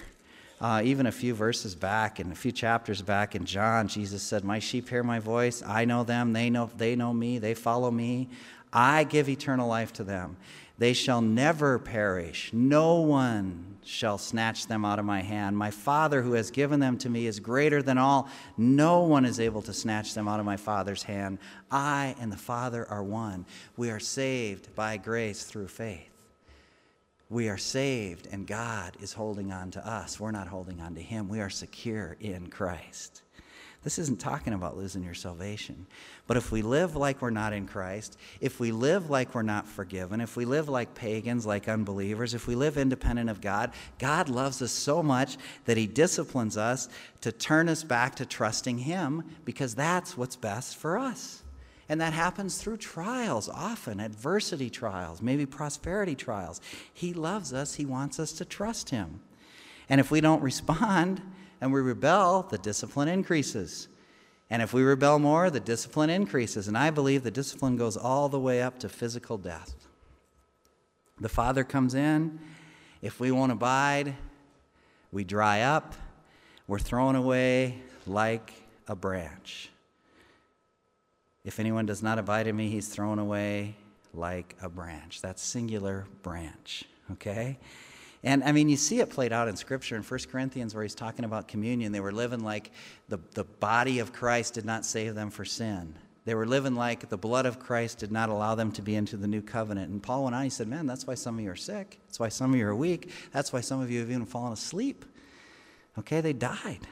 Uh, 0.60 0.82
even 0.84 1.06
a 1.06 1.12
few 1.12 1.34
verses 1.34 1.74
back 1.74 2.18
and 2.18 2.32
a 2.32 2.34
few 2.34 2.50
chapters 2.50 3.00
back 3.00 3.36
in 3.36 3.44
John, 3.44 3.86
Jesus 3.86 4.22
said, 4.22 4.44
My 4.44 4.58
sheep 4.58 4.88
hear 4.88 5.04
my 5.04 5.20
voice. 5.20 5.62
I 5.64 5.84
know 5.84 6.02
them. 6.02 6.32
They 6.32 6.50
know, 6.50 6.68
they 6.76 6.96
know 6.96 7.12
me. 7.12 7.38
They 7.38 7.54
follow 7.54 7.90
me. 7.90 8.28
I 8.72 9.04
give 9.04 9.28
eternal 9.28 9.68
life 9.68 9.92
to 9.94 10.04
them. 10.04 10.36
They 10.76 10.92
shall 10.92 11.20
never 11.20 11.78
perish. 11.78 12.50
No 12.52 13.00
one 13.00 13.78
shall 13.84 14.18
snatch 14.18 14.66
them 14.66 14.84
out 14.84 14.98
of 14.98 15.04
my 15.04 15.22
hand. 15.22 15.56
My 15.56 15.70
Father 15.70 16.22
who 16.22 16.32
has 16.34 16.50
given 16.50 16.78
them 16.78 16.98
to 16.98 17.08
me 17.08 17.26
is 17.26 17.40
greater 17.40 17.82
than 17.82 17.98
all. 17.98 18.28
No 18.56 19.00
one 19.00 19.24
is 19.24 19.40
able 19.40 19.62
to 19.62 19.72
snatch 19.72 20.14
them 20.14 20.28
out 20.28 20.40
of 20.40 20.46
my 20.46 20.56
Father's 20.56 21.02
hand. 21.02 21.38
I 21.70 22.14
and 22.20 22.30
the 22.30 22.36
Father 22.36 22.86
are 22.88 23.02
one. 23.02 23.46
We 23.76 23.90
are 23.90 24.00
saved 24.00 24.74
by 24.74 24.98
grace 24.98 25.44
through 25.44 25.68
faith. 25.68 26.17
We 27.30 27.48
are 27.50 27.58
saved, 27.58 28.26
and 28.32 28.46
God 28.46 28.96
is 29.00 29.12
holding 29.12 29.52
on 29.52 29.70
to 29.72 29.86
us. 29.86 30.18
We're 30.18 30.30
not 30.30 30.48
holding 30.48 30.80
on 30.80 30.94
to 30.94 31.02
Him. 31.02 31.28
We 31.28 31.40
are 31.40 31.50
secure 31.50 32.16
in 32.20 32.48
Christ. 32.48 33.22
This 33.84 33.98
isn't 33.98 34.18
talking 34.18 34.54
about 34.54 34.76
losing 34.76 35.04
your 35.04 35.14
salvation. 35.14 35.86
But 36.26 36.36
if 36.36 36.50
we 36.50 36.62
live 36.62 36.96
like 36.96 37.22
we're 37.22 37.30
not 37.30 37.52
in 37.52 37.66
Christ, 37.66 38.18
if 38.40 38.58
we 38.58 38.72
live 38.72 39.08
like 39.08 39.34
we're 39.34 39.42
not 39.42 39.68
forgiven, 39.68 40.20
if 40.20 40.36
we 40.36 40.44
live 40.44 40.68
like 40.68 40.94
pagans, 40.94 41.46
like 41.46 41.68
unbelievers, 41.68 42.34
if 42.34 42.46
we 42.48 42.54
live 42.54 42.76
independent 42.76 43.30
of 43.30 43.40
God, 43.40 43.72
God 43.98 44.28
loves 44.28 44.60
us 44.62 44.72
so 44.72 45.02
much 45.02 45.36
that 45.66 45.76
He 45.76 45.86
disciplines 45.86 46.56
us 46.56 46.88
to 47.20 47.30
turn 47.30 47.68
us 47.68 47.84
back 47.84 48.16
to 48.16 48.26
trusting 48.26 48.78
Him 48.78 49.24
because 49.44 49.74
that's 49.74 50.16
what's 50.16 50.36
best 50.36 50.76
for 50.76 50.98
us. 50.98 51.42
And 51.88 52.00
that 52.00 52.12
happens 52.12 52.58
through 52.58 52.76
trials, 52.76 53.48
often 53.48 53.98
adversity 53.98 54.68
trials, 54.68 55.22
maybe 55.22 55.46
prosperity 55.46 56.14
trials. 56.14 56.60
He 56.92 57.14
loves 57.14 57.52
us, 57.52 57.74
He 57.74 57.86
wants 57.86 58.20
us 58.20 58.32
to 58.32 58.44
trust 58.44 58.90
Him. 58.90 59.20
And 59.88 60.00
if 60.00 60.10
we 60.10 60.20
don't 60.20 60.42
respond, 60.42 61.22
and 61.60 61.72
we 61.72 61.80
rebel, 61.80 62.42
the 62.42 62.58
discipline 62.58 63.08
increases. 63.08 63.88
And 64.50 64.62
if 64.62 64.72
we 64.72 64.82
rebel 64.82 65.18
more, 65.18 65.50
the 65.50 65.60
discipline 65.60 66.10
increases. 66.10 66.68
And 66.68 66.78
I 66.78 66.90
believe 66.90 67.22
the 67.22 67.30
discipline 67.30 67.76
goes 67.76 67.96
all 67.96 68.28
the 68.28 68.38
way 68.38 68.62
up 68.62 68.78
to 68.80 68.88
physical 68.88 69.36
death. 69.38 69.74
The 71.20 71.28
Father 71.28 71.64
comes 71.64 71.94
in. 71.94 72.38
If 73.02 73.20
we 73.20 73.30
won't 73.30 73.52
abide, 73.52 74.14
we 75.12 75.24
dry 75.24 75.62
up. 75.62 75.94
We're 76.66 76.78
thrown 76.78 77.16
away 77.16 77.82
like 78.06 78.52
a 78.86 78.94
branch. 78.94 79.70
If 81.48 81.58
anyone 81.58 81.86
does 81.86 82.02
not 82.02 82.18
abide 82.18 82.46
in 82.46 82.54
me, 82.54 82.68
he's 82.68 82.88
thrown 82.88 83.18
away 83.18 83.74
like 84.12 84.54
a 84.60 84.68
branch. 84.68 85.22
That's 85.22 85.40
singular 85.40 86.06
branch, 86.22 86.84
okay? 87.12 87.58
And 88.22 88.44
I 88.44 88.52
mean, 88.52 88.68
you 88.68 88.76
see 88.76 89.00
it 89.00 89.08
played 89.08 89.32
out 89.32 89.48
in 89.48 89.56
Scripture 89.56 89.96
in 89.96 90.02
1 90.02 90.20
Corinthians 90.30 90.74
where 90.74 90.82
he's 90.82 90.94
talking 90.94 91.24
about 91.24 91.48
communion. 91.48 91.90
They 91.90 92.00
were 92.00 92.12
living 92.12 92.40
like 92.40 92.70
the, 93.08 93.18
the 93.32 93.44
body 93.44 93.98
of 93.98 94.12
Christ 94.12 94.52
did 94.52 94.66
not 94.66 94.84
save 94.84 95.14
them 95.14 95.30
for 95.30 95.46
sin. 95.46 95.94
They 96.26 96.34
were 96.34 96.44
living 96.44 96.74
like 96.74 97.08
the 97.08 97.16
blood 97.16 97.46
of 97.46 97.58
Christ 97.58 97.96
did 97.96 98.12
not 98.12 98.28
allow 98.28 98.54
them 98.54 98.70
to 98.72 98.82
be 98.82 98.94
into 98.94 99.16
the 99.16 99.26
new 99.26 99.40
covenant. 99.40 99.90
And 99.90 100.02
Paul 100.02 100.24
went 100.24 100.36
on, 100.36 100.44
he 100.44 100.50
said, 100.50 100.68
Man, 100.68 100.86
that's 100.86 101.06
why 101.06 101.14
some 101.14 101.38
of 101.38 101.40
you 101.42 101.50
are 101.50 101.56
sick. 101.56 101.98
That's 102.08 102.20
why 102.20 102.28
some 102.28 102.52
of 102.52 102.58
you 102.58 102.66
are 102.66 102.76
weak. 102.76 103.10
That's 103.32 103.54
why 103.54 103.62
some 103.62 103.80
of 103.80 103.90
you 103.90 104.00
have 104.00 104.10
even 104.10 104.26
fallen 104.26 104.52
asleep. 104.52 105.06
Okay, 105.98 106.20
they 106.20 106.34
died. 106.34 106.86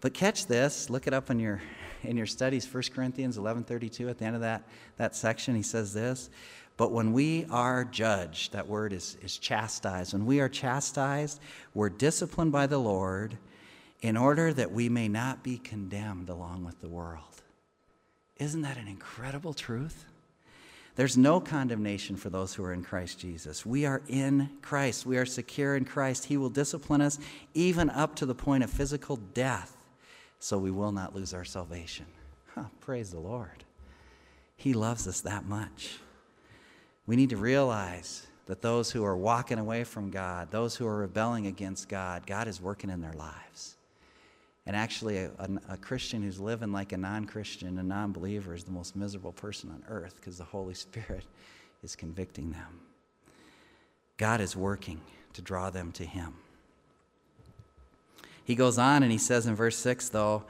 But 0.00 0.14
catch 0.14 0.46
this, 0.46 0.88
look 0.88 1.06
it 1.06 1.12
up 1.12 1.28
in 1.28 1.38
your 1.38 1.60
in 2.04 2.16
your 2.16 2.26
studies, 2.26 2.66
1 2.66 2.82
Corinthians 2.94 3.38
11:32 3.38 4.08
at 4.08 4.18
the 4.18 4.24
end 4.24 4.34
of 4.34 4.42
that, 4.42 4.62
that 4.96 5.16
section, 5.16 5.54
he 5.54 5.62
says 5.62 5.92
this. 5.92 6.30
But 6.76 6.90
when 6.90 7.12
we 7.12 7.46
are 7.50 7.84
judged, 7.84 8.52
that 8.52 8.66
word 8.66 8.92
is, 8.92 9.16
is 9.22 9.36
chastised. 9.36 10.14
When 10.14 10.26
we 10.26 10.40
are 10.40 10.48
chastised, 10.48 11.40
we're 11.74 11.90
disciplined 11.90 12.52
by 12.52 12.66
the 12.66 12.78
Lord 12.78 13.36
in 14.00 14.16
order 14.16 14.52
that 14.52 14.72
we 14.72 14.88
may 14.88 15.08
not 15.08 15.42
be 15.42 15.58
condemned 15.58 16.28
along 16.28 16.64
with 16.64 16.80
the 16.80 16.88
world. 16.88 17.42
Isn't 18.36 18.62
that 18.62 18.78
an 18.78 18.88
incredible 18.88 19.54
truth? 19.54 20.06
There's 20.94 21.16
no 21.16 21.40
condemnation 21.40 22.16
for 22.16 22.28
those 22.28 22.54
who 22.54 22.64
are 22.64 22.72
in 22.72 22.82
Christ 22.82 23.18
Jesus. 23.18 23.64
We 23.64 23.86
are 23.86 24.02
in 24.08 24.50
Christ. 24.60 25.06
We 25.06 25.16
are 25.16 25.24
secure 25.24 25.74
in 25.74 25.84
Christ. 25.84 26.26
He 26.26 26.36
will 26.36 26.50
discipline 26.50 27.00
us 27.00 27.18
even 27.54 27.88
up 27.88 28.14
to 28.16 28.26
the 28.26 28.34
point 28.34 28.62
of 28.62 28.70
physical 28.70 29.16
death, 29.16 29.76
so 30.42 30.58
we 30.58 30.72
will 30.72 30.90
not 30.90 31.14
lose 31.14 31.32
our 31.32 31.44
salvation. 31.44 32.04
Huh, 32.52 32.64
praise 32.80 33.12
the 33.12 33.20
Lord. 33.20 33.62
He 34.56 34.72
loves 34.72 35.06
us 35.06 35.20
that 35.20 35.44
much. 35.44 35.98
We 37.06 37.14
need 37.14 37.30
to 37.30 37.36
realize 37.36 38.26
that 38.46 38.60
those 38.60 38.90
who 38.90 39.04
are 39.04 39.16
walking 39.16 39.60
away 39.60 39.84
from 39.84 40.10
God, 40.10 40.50
those 40.50 40.74
who 40.74 40.84
are 40.84 40.96
rebelling 40.96 41.46
against 41.46 41.88
God, 41.88 42.26
God 42.26 42.48
is 42.48 42.60
working 42.60 42.90
in 42.90 43.00
their 43.00 43.12
lives. 43.12 43.76
And 44.66 44.74
actually, 44.74 45.18
a, 45.18 45.30
a, 45.38 45.74
a 45.74 45.76
Christian 45.76 46.22
who's 46.22 46.40
living 46.40 46.72
like 46.72 46.90
a 46.90 46.96
non 46.96 47.24
Christian, 47.24 47.78
a 47.78 47.82
non 47.84 48.10
believer, 48.10 48.52
is 48.52 48.64
the 48.64 48.72
most 48.72 48.96
miserable 48.96 49.32
person 49.32 49.70
on 49.70 49.84
earth 49.86 50.16
because 50.16 50.38
the 50.38 50.44
Holy 50.44 50.74
Spirit 50.74 51.24
is 51.84 51.94
convicting 51.94 52.50
them. 52.50 52.80
God 54.16 54.40
is 54.40 54.56
working 54.56 55.00
to 55.34 55.42
draw 55.42 55.70
them 55.70 55.92
to 55.92 56.04
Him. 56.04 56.34
He 58.44 58.54
goes 58.54 58.78
on 58.78 59.02
and 59.02 59.12
he 59.12 59.18
says 59.18 59.46
in 59.46 59.54
verse 59.54 59.76
6, 59.76 60.08
though, 60.10 60.44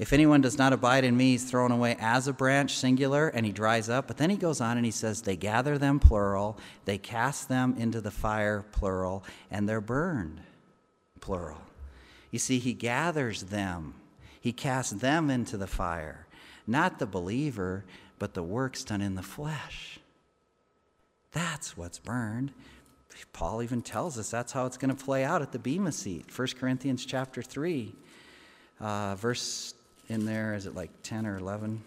if 0.00 0.14
anyone 0.14 0.40
does 0.40 0.56
not 0.56 0.72
abide 0.72 1.04
in 1.04 1.14
me, 1.14 1.32
he's 1.32 1.50
thrown 1.50 1.70
away 1.70 1.94
as 2.00 2.26
a 2.26 2.32
branch, 2.32 2.78
singular, 2.78 3.28
and 3.28 3.44
he 3.44 3.52
dries 3.52 3.90
up. 3.90 4.06
But 4.06 4.16
then 4.16 4.30
he 4.30 4.36
goes 4.36 4.58
on 4.58 4.78
and 4.78 4.86
he 4.86 4.90
says, 4.90 5.20
They 5.20 5.36
gather 5.36 5.76
them, 5.76 6.00
plural. 6.00 6.56
They 6.86 6.96
cast 6.96 7.50
them 7.50 7.74
into 7.76 8.00
the 8.00 8.10
fire, 8.10 8.64
plural, 8.72 9.22
and 9.50 9.68
they're 9.68 9.82
burned, 9.82 10.40
plural. 11.20 11.60
You 12.30 12.38
see, 12.38 12.58
he 12.58 12.72
gathers 12.72 13.42
them, 13.42 13.92
he 14.40 14.54
casts 14.54 14.92
them 14.92 15.28
into 15.28 15.58
the 15.58 15.66
fire. 15.66 16.26
Not 16.66 16.98
the 16.98 17.06
believer, 17.06 17.84
but 18.18 18.32
the 18.32 18.42
works 18.42 18.84
done 18.84 19.02
in 19.02 19.16
the 19.16 19.22
flesh. 19.22 19.98
That's 21.32 21.76
what's 21.76 21.98
burned. 21.98 22.52
Paul 23.32 23.62
even 23.62 23.82
tells 23.82 24.18
us 24.18 24.30
that's 24.30 24.52
how 24.52 24.66
it's 24.66 24.76
going 24.76 24.94
to 24.94 25.04
play 25.04 25.24
out 25.24 25.42
at 25.42 25.52
the 25.52 25.58
Bema 25.58 25.92
seat. 25.92 26.26
1 26.36 26.48
Corinthians 26.58 27.04
chapter 27.04 27.42
3, 27.42 27.94
uh, 28.80 29.14
verse 29.16 29.74
in 30.08 30.26
there. 30.26 30.54
Is 30.54 30.66
it 30.66 30.74
like 30.74 30.90
10 31.02 31.26
or 31.26 31.38
11? 31.38 31.82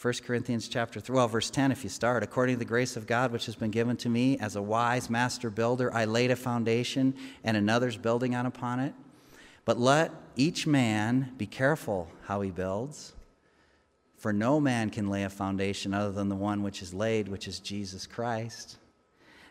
1 0.00 0.14
Corinthians 0.24 0.66
chapter 0.66 0.98
3, 0.98 1.14
well, 1.14 1.28
verse 1.28 1.50
10, 1.50 1.72
if 1.72 1.84
you 1.84 1.90
start, 1.90 2.22
according 2.22 2.54
to 2.54 2.58
the 2.58 2.64
grace 2.64 2.96
of 2.96 3.06
God 3.06 3.32
which 3.32 3.44
has 3.44 3.54
been 3.54 3.70
given 3.70 3.98
to 3.98 4.08
me 4.08 4.38
as 4.38 4.56
a 4.56 4.62
wise 4.62 5.10
master 5.10 5.50
builder, 5.50 5.92
I 5.94 6.06
laid 6.06 6.30
a 6.30 6.36
foundation 6.36 7.14
and 7.44 7.54
another's 7.54 7.98
building 7.98 8.34
on 8.34 8.46
upon 8.46 8.80
it. 8.80 8.94
But 9.66 9.78
let 9.78 10.10
each 10.36 10.66
man 10.66 11.34
be 11.36 11.46
careful 11.46 12.08
how 12.22 12.40
he 12.40 12.50
builds, 12.50 13.12
for 14.16 14.32
no 14.32 14.58
man 14.58 14.88
can 14.88 15.10
lay 15.10 15.24
a 15.24 15.28
foundation 15.28 15.92
other 15.92 16.12
than 16.12 16.30
the 16.30 16.34
one 16.34 16.62
which 16.62 16.80
is 16.80 16.94
laid, 16.94 17.28
which 17.28 17.46
is 17.46 17.60
Jesus 17.60 18.06
Christ. 18.06 18.78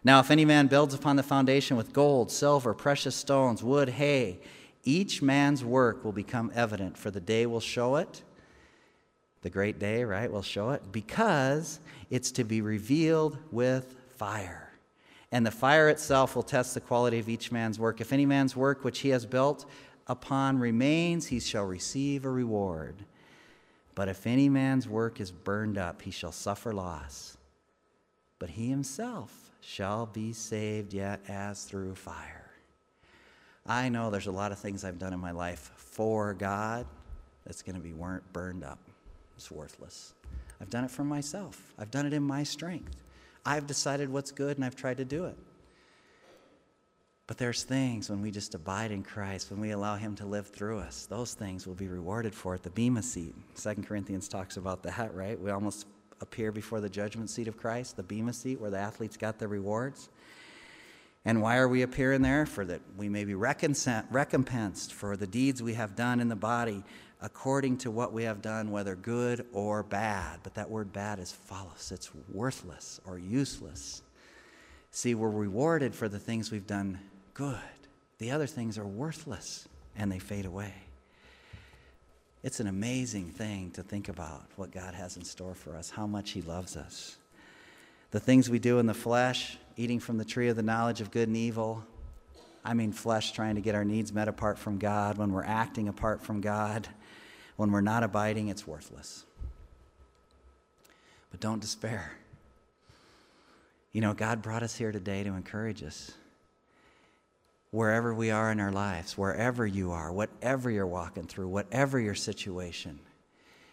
Now, 0.04 0.20
if 0.20 0.32
any 0.32 0.46
man 0.46 0.68
builds 0.68 0.94
upon 0.94 1.18
the 1.18 1.24
foundation 1.24 1.76
with 1.76 1.92
gold, 1.92 2.32
silver, 2.32 2.74
precious 2.74 3.16
stones, 3.16 3.62
wood, 3.62 3.90
hay, 3.90 4.40
each 4.84 5.22
man's 5.22 5.64
work 5.64 6.06
will 6.06 6.14
become 6.14 6.52
evident, 6.56 6.98
for 6.98 7.12
the 7.12 7.20
day 7.20 7.46
will 7.46 7.60
show 7.60 7.98
it. 7.98 8.24
The 9.42 9.50
great 9.50 9.78
day, 9.78 10.04
right, 10.04 10.32
will 10.32 10.42
show 10.42 10.72
it 10.72 10.92
because 10.92 11.80
it's 12.10 12.32
to 12.32 12.44
be 12.44 12.62
revealed 12.62 13.38
with 13.52 13.96
fire. 14.16 14.72
And 15.32 15.46
the 15.46 15.52
fire 15.52 15.90
itself 15.90 16.36
will 16.36 16.44
test 16.44 16.74
the 16.74 16.82
quality 16.82 17.20
of 17.20 17.30
each 17.30 17.52
man's 17.52 17.78
work. 17.78 18.02
If 18.02 18.14
any 18.14 18.26
man's 18.26 18.56
work 18.56 18.84
which 18.84 19.00
he 19.00 19.10
has 19.10 19.26
built 19.26 19.66
upon 20.08 20.58
remains, 20.58 21.28
he 21.28 21.40
shall 21.40 21.66
receive 21.66 22.26
a 22.26 22.30
reward. 22.30 23.04
But 23.96 24.08
if 24.08 24.26
any 24.26 24.50
man's 24.50 24.88
work 24.88 25.20
is 25.20 25.32
burned 25.32 25.78
up, 25.78 26.02
he 26.02 26.12
shall 26.12 26.32
suffer 26.32 26.74
loss. 26.74 27.38
But 28.40 28.52
he 28.52 28.70
himself 28.70 29.49
shall 29.62 30.06
be 30.06 30.34
saved, 30.34 30.94
yet 30.94 31.22
as 31.28 31.64
through 31.64 31.96
fire. 31.96 32.50
I 33.66 33.90
know 33.90 34.10
there's 34.10 34.28
a 34.28 34.32
lot 34.32 34.52
of 34.52 34.60
things 34.60 34.84
I've 34.84 35.00
done 35.00 35.14
in 35.14 35.20
my 35.20 35.32
life 35.32 35.72
for 35.76 36.34
God 36.34 36.86
that's 37.46 37.62
going 37.62 37.76
to 37.76 37.82
be 37.82 37.94
burned 38.34 38.64
up. 38.64 38.80
It's 39.36 39.52
worthless. 39.52 40.14
I've 40.62 40.70
done 40.70 40.84
it 40.84 40.92
for 40.92 41.04
myself, 41.04 41.74
I've 41.78 41.92
done 41.92 42.06
it 42.06 42.14
in 42.14 42.24
my 42.24 42.44
strength. 42.44 43.04
I've 43.46 43.68
decided 43.68 44.10
what's 44.10 44.32
good 44.32 44.58
and 44.58 44.66
I've 44.66 44.76
tried 44.76 44.98
to 44.98 45.06
do 45.06 45.26
it. 45.26 45.38
But 47.26 47.38
there's 47.38 47.64
things 47.64 48.10
when 48.10 48.22
we 48.22 48.32
just 48.32 48.56
abide 48.56 48.92
in 48.92 49.04
Christ, 49.04 49.52
when 49.52 49.60
we 49.60 49.72
allow 49.72 49.96
Him 49.96 50.16
to 50.16 50.26
live 50.26 50.48
through 50.48 50.80
us, 50.80 51.06
those 51.06 51.36
things 51.36 51.68
will 51.68 51.76
be 51.76 51.88
rewarded 51.88 52.34
for 52.34 52.56
at 52.56 52.64
the 52.64 52.72
Bema 52.72 53.04
seat. 53.04 53.36
Second 53.54 53.88
Corinthians 53.88 54.28
talks 54.28 54.58
about 54.58 54.82
that, 54.84 55.14
right? 55.14 55.40
We 55.40 55.52
almost 55.52 55.86
appear 56.22 56.52
before 56.52 56.82
the 56.82 56.90
judgment 56.90 57.30
seat 57.30 57.48
of 57.48 57.58
Christ, 57.58 57.98
the 57.98 58.04
Bema 58.04 58.34
seat 58.34 58.60
where 58.60 58.72
the 58.72 58.78
athletes 58.78 59.18
got 59.18 59.40
their 59.40 59.48
rewards. 59.48 60.10
And 61.26 61.42
why 61.42 61.58
are 61.58 61.68
we 61.68 61.82
appearing 61.82 62.22
there? 62.22 62.46
For 62.46 62.64
that 62.66 62.82
we 62.98 63.10
may 63.10 63.26
be 63.26 63.36
recompensed 63.36 64.94
for 64.94 65.18
the 65.18 65.28
deeds 65.28 65.62
we 65.62 65.74
have 65.74 65.96
done 65.96 66.20
in 66.20 66.30
the 66.30 66.36
body 66.36 66.84
according 67.22 67.78
to 67.78 67.92
what 67.92 68.14
we 68.14 68.24
have 68.24 68.42
done, 68.42 68.72
whether 68.72 68.96
good 68.96 69.46
or 69.52 69.84
bad. 69.84 70.40
But 70.44 70.56
that 70.56 70.70
word 70.70 70.94
bad 70.94 71.20
is 71.20 71.32
false, 71.32 71.92
it's 71.92 72.12
worthless 72.32 73.02
or 73.06 73.20
useless. 73.20 74.02
See, 74.92 75.14
we're 75.14 75.30
rewarded 75.30 75.94
for 75.94 76.08
the 76.08 76.20
things 76.20 76.52
we've 76.52 76.66
done 76.66 77.00
good. 77.34 77.58
The 78.18 78.32
other 78.32 78.48
things 78.48 78.78
are 78.78 78.88
worthless 78.88 79.68
and 79.96 80.12
they 80.12 80.20
fade 80.20 80.46
away. 80.46 80.74
It's 82.42 82.60
an 82.60 82.68
amazing 82.68 83.32
thing 83.32 83.72
to 83.72 83.84
think 83.84 84.08
about 84.08 84.46
what 84.56 84.72
God 84.72 84.94
has 84.94 85.18
in 85.18 85.26
store 85.26 85.56
for 85.56 85.76
us, 85.76 85.90
how 85.90 86.08
much 86.08 86.32
He 86.32 86.42
loves 86.42 86.78
us. 86.78 87.18
The 88.12 88.20
things 88.20 88.50
we 88.50 88.60
do 88.60 88.80
in 88.80 88.86
the 88.86 88.94
flesh, 88.94 89.58
eating 89.76 90.00
from 90.00 90.18
the 90.18 90.26
tree 90.26 90.48
of 90.48 90.56
the 90.56 90.64
knowledge 90.64 91.02
of 91.02 91.12
good 91.12 91.28
and 91.28 91.38
evil, 91.38 91.84
I 92.64 92.74
mean, 92.74 92.92
flesh 92.92 93.34
trying 93.34 93.56
to 93.56 93.62
get 93.62 93.76
our 93.76 93.86
needs 93.86 94.14
met 94.14 94.28
apart 94.28 94.58
from 94.58 94.78
God, 94.78 95.18
when 95.18 95.32
we're 95.32 95.44
acting 95.44 95.88
apart 95.88 96.22
from 96.22 96.42
God, 96.42 96.88
when 97.58 97.72
we're 97.72 97.82
not 97.82 98.04
abiding, 98.04 98.48
it's 98.48 98.66
worthless. 98.66 99.26
But 101.32 101.40
don't 101.42 101.60
despair. 101.60 102.14
You 103.92 104.02
know, 104.02 104.14
God 104.14 104.42
brought 104.42 104.64
us 104.64 104.76
here 104.76 104.92
today 104.92 105.24
to 105.24 105.30
encourage 105.34 105.84
us 105.84 106.12
wherever 107.72 108.14
we 108.14 108.32
are 108.32 108.52
in 108.52 108.60
our 108.60 108.72
lives, 108.72 109.18
wherever 109.18 109.66
you 109.66 109.92
are, 109.92 110.12
whatever 110.12 110.72
you're 110.72 110.88
walking 110.88 111.28
through, 111.28 111.48
whatever 111.48 112.00
your 112.00 112.16
situation. 112.16 113.00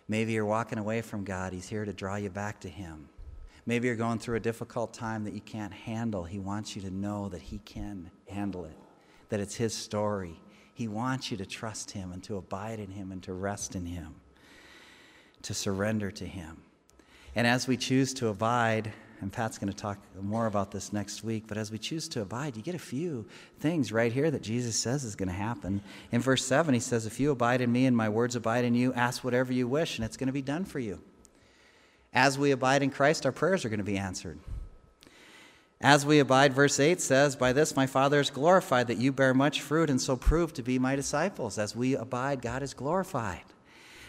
Maybe 0.08 0.32
you're 0.32 0.46
walking 0.46 0.78
away 0.78 1.00
from 1.02 1.24
God, 1.24 1.52
He's 1.52 1.68
here 1.68 1.84
to 1.84 1.92
draw 1.92 2.16
you 2.16 2.30
back 2.30 2.60
to 2.60 2.68
Him. 2.68 3.08
Maybe 3.64 3.88
you're 3.88 3.96
going 3.96 4.20
through 4.20 4.36
a 4.36 4.40
difficult 4.40 4.94
time 4.94 5.24
that 5.24 5.34
you 5.34 5.40
can't 5.40 5.72
handle. 5.72 6.22
He 6.22 6.38
wants 6.38 6.76
you 6.76 6.82
to 6.82 6.90
know 6.90 7.28
that 7.30 7.42
He 7.42 7.58
can 7.58 8.10
handle 8.28 8.64
it, 8.64 8.76
that 9.30 9.40
it's 9.40 9.56
His 9.56 9.74
story. 9.74 10.40
He 10.74 10.88
wants 10.88 11.30
you 11.30 11.36
to 11.38 11.46
trust 11.46 11.90
Him 11.90 12.12
and 12.12 12.22
to 12.24 12.36
abide 12.36 12.78
in 12.78 12.90
Him 12.90 13.10
and 13.10 13.22
to 13.24 13.32
rest 13.32 13.74
in 13.74 13.86
Him, 13.86 14.14
to 15.42 15.54
surrender 15.54 16.10
to 16.12 16.26
Him. 16.26 16.58
And 17.34 17.46
as 17.46 17.66
we 17.66 17.76
choose 17.76 18.14
to 18.14 18.28
abide, 18.28 18.92
and 19.20 19.32
Pat's 19.32 19.58
going 19.58 19.72
to 19.72 19.76
talk 19.76 19.98
more 20.20 20.46
about 20.46 20.70
this 20.70 20.92
next 20.92 21.24
week. 21.24 21.44
But 21.46 21.56
as 21.56 21.70
we 21.70 21.78
choose 21.78 22.08
to 22.08 22.22
abide, 22.22 22.56
you 22.56 22.62
get 22.62 22.74
a 22.74 22.78
few 22.78 23.26
things 23.60 23.90
right 23.90 24.12
here 24.12 24.30
that 24.30 24.42
Jesus 24.42 24.76
says 24.76 25.04
is 25.04 25.16
going 25.16 25.28
to 25.28 25.34
happen. 25.34 25.80
In 26.12 26.20
verse 26.20 26.44
7, 26.44 26.74
he 26.74 26.80
says, 26.80 27.06
If 27.06 27.18
you 27.18 27.30
abide 27.30 27.60
in 27.60 27.72
me 27.72 27.86
and 27.86 27.96
my 27.96 28.08
words 28.08 28.36
abide 28.36 28.64
in 28.64 28.74
you, 28.74 28.92
ask 28.92 29.24
whatever 29.24 29.52
you 29.52 29.66
wish, 29.66 29.98
and 29.98 30.04
it's 30.04 30.16
going 30.16 30.26
to 30.26 30.32
be 30.32 30.42
done 30.42 30.64
for 30.64 30.78
you. 30.78 31.00
As 32.12 32.38
we 32.38 32.50
abide 32.50 32.82
in 32.82 32.90
Christ, 32.90 33.24
our 33.24 33.32
prayers 33.32 33.64
are 33.64 33.68
going 33.68 33.78
to 33.78 33.84
be 33.84 33.98
answered. 33.98 34.38
As 35.80 36.06
we 36.06 36.18
abide, 36.18 36.54
verse 36.54 36.80
8 36.80 37.00
says, 37.00 37.36
By 37.36 37.52
this 37.52 37.76
my 37.76 37.86
Father 37.86 38.20
is 38.20 38.30
glorified, 38.30 38.86
that 38.86 38.98
you 38.98 39.12
bear 39.12 39.34
much 39.34 39.60
fruit 39.60 39.90
and 39.90 40.00
so 40.00 40.16
prove 40.16 40.52
to 40.54 40.62
be 40.62 40.78
my 40.78 40.96
disciples. 40.96 41.58
As 41.58 41.76
we 41.76 41.94
abide, 41.94 42.40
God 42.40 42.62
is 42.62 42.74
glorified. 42.74 43.44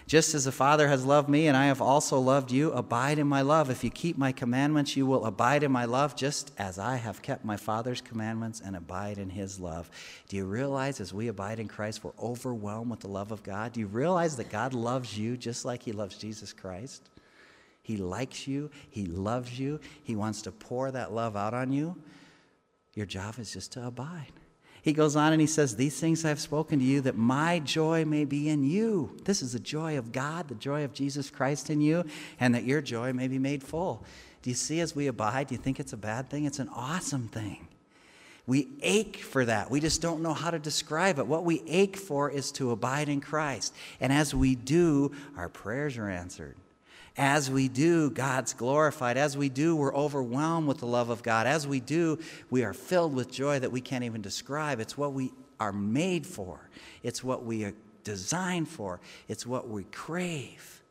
Just 0.07 0.33
as 0.33 0.45
the 0.45 0.53
Father 0.53 0.87
has 0.87 1.03
loved 1.05 1.27
me, 1.27 1.47
and 1.47 1.57
I 1.57 1.65
have 1.65 1.81
also 1.81 2.17
loved 2.17 2.49
you, 2.49 2.71
abide 2.71 3.19
in 3.19 3.27
my 3.27 3.41
love. 3.41 3.69
If 3.69 3.83
you 3.83 3.89
keep 3.89 4.17
my 4.17 4.31
commandments, 4.31 4.95
you 4.95 5.05
will 5.05 5.25
abide 5.25 5.63
in 5.63 5.71
my 5.71 5.83
love, 5.83 6.15
just 6.15 6.53
as 6.57 6.79
I 6.79 6.95
have 6.95 7.21
kept 7.21 7.43
my 7.43 7.57
Father's 7.57 7.99
commandments 7.99 8.61
and 8.63 8.77
abide 8.77 9.17
in 9.17 9.29
his 9.29 9.59
love. 9.59 9.91
Do 10.29 10.37
you 10.37 10.45
realize 10.45 11.01
as 11.01 11.13
we 11.13 11.27
abide 11.27 11.59
in 11.59 11.67
Christ, 11.67 12.05
we're 12.05 12.11
overwhelmed 12.23 12.89
with 12.89 13.01
the 13.01 13.09
love 13.09 13.33
of 13.33 13.43
God? 13.43 13.73
Do 13.73 13.81
you 13.81 13.87
realize 13.87 14.37
that 14.37 14.49
God 14.49 14.73
loves 14.73 15.17
you 15.19 15.35
just 15.35 15.65
like 15.65 15.83
he 15.83 15.91
loves 15.91 16.17
Jesus 16.17 16.53
Christ? 16.53 17.09
He 17.83 17.97
likes 17.97 18.47
you, 18.47 18.71
he 18.89 19.07
loves 19.07 19.59
you, 19.59 19.81
he 20.03 20.15
wants 20.15 20.41
to 20.43 20.53
pour 20.53 20.89
that 20.91 21.11
love 21.11 21.35
out 21.35 21.53
on 21.53 21.73
you. 21.73 21.97
Your 22.93 23.05
job 23.05 23.39
is 23.39 23.51
just 23.51 23.73
to 23.73 23.85
abide. 23.85 24.31
He 24.88 24.93
goes 24.93 25.17
on 25.17 25.34
and 25.34 25.41
he 25.41 25.47
says, 25.47 25.76
These 25.76 26.00
things 26.00 26.23
I 26.23 26.30
have 26.30 26.39
spoken 26.39 26.80
to 26.80 26.86
you 26.86 27.02
that 27.02 27.17
my 27.17 27.60
joy 27.60 28.06
may 28.06 28.23
be 28.23 28.47
in 28.47 28.63
you. 28.63 29.17
This 29.26 29.41
is 29.41 29.52
the 29.52 29.60
joy 29.60 29.97
of 29.97 30.13
God, 30.13 30.47
the 30.47 30.56
joy 30.56 30.86
of 30.86 30.93
Jesus 30.93 31.30
Christ 31.30 31.69
in 31.69 31.82
you, 31.82 32.06
and 32.39 32.56
that 32.56 32.63
your 32.63 32.82
joy 32.82 33.12
may 33.12 33.28
be 33.28 33.38
made 33.38 33.63
full. 33.63 34.06
Do 34.41 34.50
you 34.50 34.56
see 34.56 34.80
as 34.80 34.95
we 34.95 35.08
abide, 35.08 35.47
do 35.47 35.56
you 35.56 35.60
think 35.60 35.82
it's 35.82 35.91
a 35.91 35.97
bad 35.97 36.30
thing? 36.30 36.45
It's 36.45 36.60
an 36.60 36.69
awesome 36.69 37.28
thing. 37.28 37.67
We 38.45 38.69
ache 38.82 39.17
for 39.17 39.43
that. 39.43 39.69
We 39.69 39.82
just 39.82 40.02
don't 40.02 40.21
know 40.21 40.34
how 40.34 40.52
to 40.52 40.60
describe 40.60 41.19
it. 41.19 41.28
What 41.28 41.43
we 41.43 41.63
ache 41.67 41.97
for 41.97 42.32
is 42.32 42.50
to 42.54 42.71
abide 42.71 43.10
in 43.10 43.19
Christ. 43.19 43.76
And 44.00 44.13
as 44.13 44.34
we 44.34 44.56
do, 44.56 45.12
our 45.36 45.50
prayers 45.50 45.97
are 45.97 46.10
answered. 46.10 46.56
As 47.17 47.49
we 47.49 47.67
do, 47.67 48.12
God's 48.12 48.53
glorified. 48.53 49.17
As 49.17 49.36
we 49.36 49.49
do, 49.49 49.75
we're 49.75 49.95
overwhelmed 49.95 50.67
with 50.67 50.77
the 50.77 50.86
love 50.86 51.10
of 51.10 51.23
God. 51.23 51.47
As 51.47 51.67
we 51.67 51.80
do, 51.80 52.19
we 52.51 52.63
are 52.63 52.73
filled 52.73 53.15
with 53.15 53.32
joy 53.32 53.58
that 53.58 53.71
we 53.71 53.82
can't 53.82 54.03
even 54.03 54.21
describe. 54.21 54.80
It's 54.80 54.97
what 54.97 55.13
we 55.13 55.34
are 55.60 55.73
made 55.73 56.27
for, 56.27 56.69
it's 57.01 57.23
what 57.23 57.43
we 57.43 57.65
are 57.65 57.73
designed 58.03 58.69
for, 58.69 58.99
it's 59.27 59.47
what 59.47 59.67
we 59.67 59.86
crave. 59.86 60.84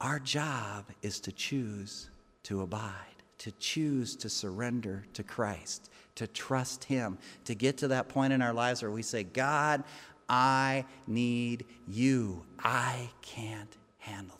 Our 0.00 0.18
job 0.18 0.86
is 1.02 1.20
to 1.20 1.32
choose 1.32 2.10
to 2.42 2.62
abide, 2.62 2.90
to 3.38 3.52
choose 3.52 4.16
to 4.16 4.28
surrender 4.28 5.04
to 5.14 5.22
Christ, 5.22 5.88
to 6.16 6.26
trust 6.26 6.84
Him, 6.84 7.18
to 7.44 7.54
get 7.54 7.78
to 7.78 7.88
that 7.88 8.08
point 8.08 8.32
in 8.32 8.42
our 8.42 8.52
lives 8.52 8.82
where 8.82 8.90
we 8.90 9.02
say, 9.02 9.22
God, 9.22 9.84
I 10.28 10.84
need 11.06 11.64
you. 11.86 12.42
I 12.58 13.08
can't 13.22 13.76
handle 13.98 14.36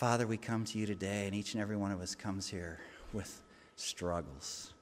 Father, 0.00 0.26
we 0.26 0.38
come 0.38 0.64
to 0.64 0.78
you 0.78 0.86
today, 0.86 1.26
and 1.26 1.34
each 1.34 1.52
and 1.52 1.62
every 1.62 1.76
one 1.76 1.92
of 1.92 2.00
us 2.00 2.14
comes 2.14 2.48
here 2.48 2.78
with 3.12 3.42
struggles. 3.76 4.72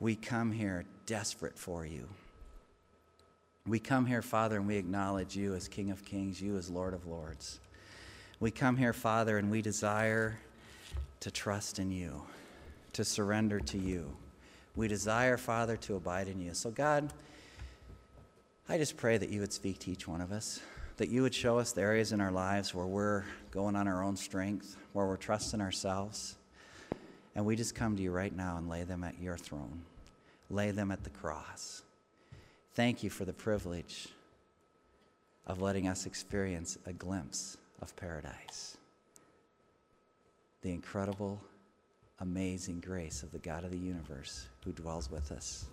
We 0.00 0.14
come 0.14 0.52
here 0.52 0.84
desperate 1.06 1.58
for 1.58 1.84
you. 1.84 2.08
We 3.66 3.78
come 3.78 4.06
here, 4.06 4.22
Father, 4.22 4.56
and 4.56 4.66
we 4.66 4.76
acknowledge 4.76 5.36
you 5.36 5.54
as 5.54 5.68
King 5.68 5.90
of 5.90 6.04
Kings, 6.04 6.40
you 6.40 6.56
as 6.56 6.70
Lord 6.70 6.94
of 6.94 7.06
Lords. 7.06 7.60
We 8.40 8.50
come 8.50 8.76
here, 8.76 8.92
Father, 8.92 9.38
and 9.38 9.50
we 9.50 9.60
desire 9.60 10.38
to 11.20 11.30
trust 11.30 11.78
in 11.78 11.90
you, 11.90 12.22
to 12.92 13.04
surrender 13.04 13.60
to 13.60 13.78
you. 13.78 14.16
We 14.74 14.88
desire, 14.88 15.36
Father, 15.36 15.76
to 15.78 15.96
abide 15.96 16.28
in 16.28 16.40
you. 16.40 16.54
So, 16.54 16.70
God, 16.70 17.12
I 18.68 18.78
just 18.78 18.96
pray 18.96 19.18
that 19.18 19.30
you 19.30 19.40
would 19.40 19.52
speak 19.52 19.80
to 19.80 19.90
each 19.90 20.08
one 20.08 20.20
of 20.20 20.32
us 20.32 20.60
that 20.96 21.08
you 21.08 21.22
would 21.22 21.34
show 21.34 21.58
us 21.58 21.72
the 21.72 21.80
areas 21.80 22.12
in 22.12 22.20
our 22.20 22.30
lives 22.30 22.74
where 22.74 22.86
we're 22.86 23.24
going 23.50 23.76
on 23.76 23.88
our 23.88 24.02
own 24.02 24.16
strength, 24.16 24.76
where 24.92 25.06
we're 25.06 25.16
trusting 25.16 25.60
ourselves. 25.60 26.36
And 27.34 27.46
we 27.46 27.56
just 27.56 27.74
come 27.74 27.96
to 27.96 28.02
you 28.02 28.10
right 28.10 28.34
now 28.34 28.56
and 28.58 28.68
lay 28.68 28.84
them 28.84 29.04
at 29.04 29.18
your 29.20 29.38
throne, 29.38 29.82
lay 30.50 30.70
them 30.70 30.90
at 30.90 31.02
the 31.02 31.10
cross. 31.10 31.82
Thank 32.74 33.02
you 33.02 33.10
for 33.10 33.24
the 33.24 33.32
privilege 33.32 34.08
of 35.46 35.60
letting 35.60 35.88
us 35.88 36.06
experience 36.06 36.78
a 36.86 36.92
glimpse 36.92 37.56
of 37.80 37.96
paradise. 37.96 38.76
The 40.60 40.72
incredible, 40.72 41.40
amazing 42.20 42.80
grace 42.80 43.22
of 43.22 43.32
the 43.32 43.38
God 43.38 43.64
of 43.64 43.72
the 43.72 43.78
universe 43.78 44.46
who 44.64 44.72
dwells 44.72 45.10
with 45.10 45.32
us. 45.32 45.66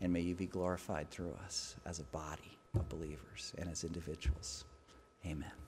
And 0.00 0.12
may 0.12 0.20
you 0.20 0.34
be 0.34 0.46
glorified 0.46 1.10
through 1.10 1.34
us 1.44 1.74
as 1.86 1.98
a 1.98 2.04
body 2.04 2.55
of 2.76 2.88
believers 2.88 3.52
and 3.58 3.68
as 3.68 3.84
individuals. 3.84 4.64
Amen. 5.24 5.65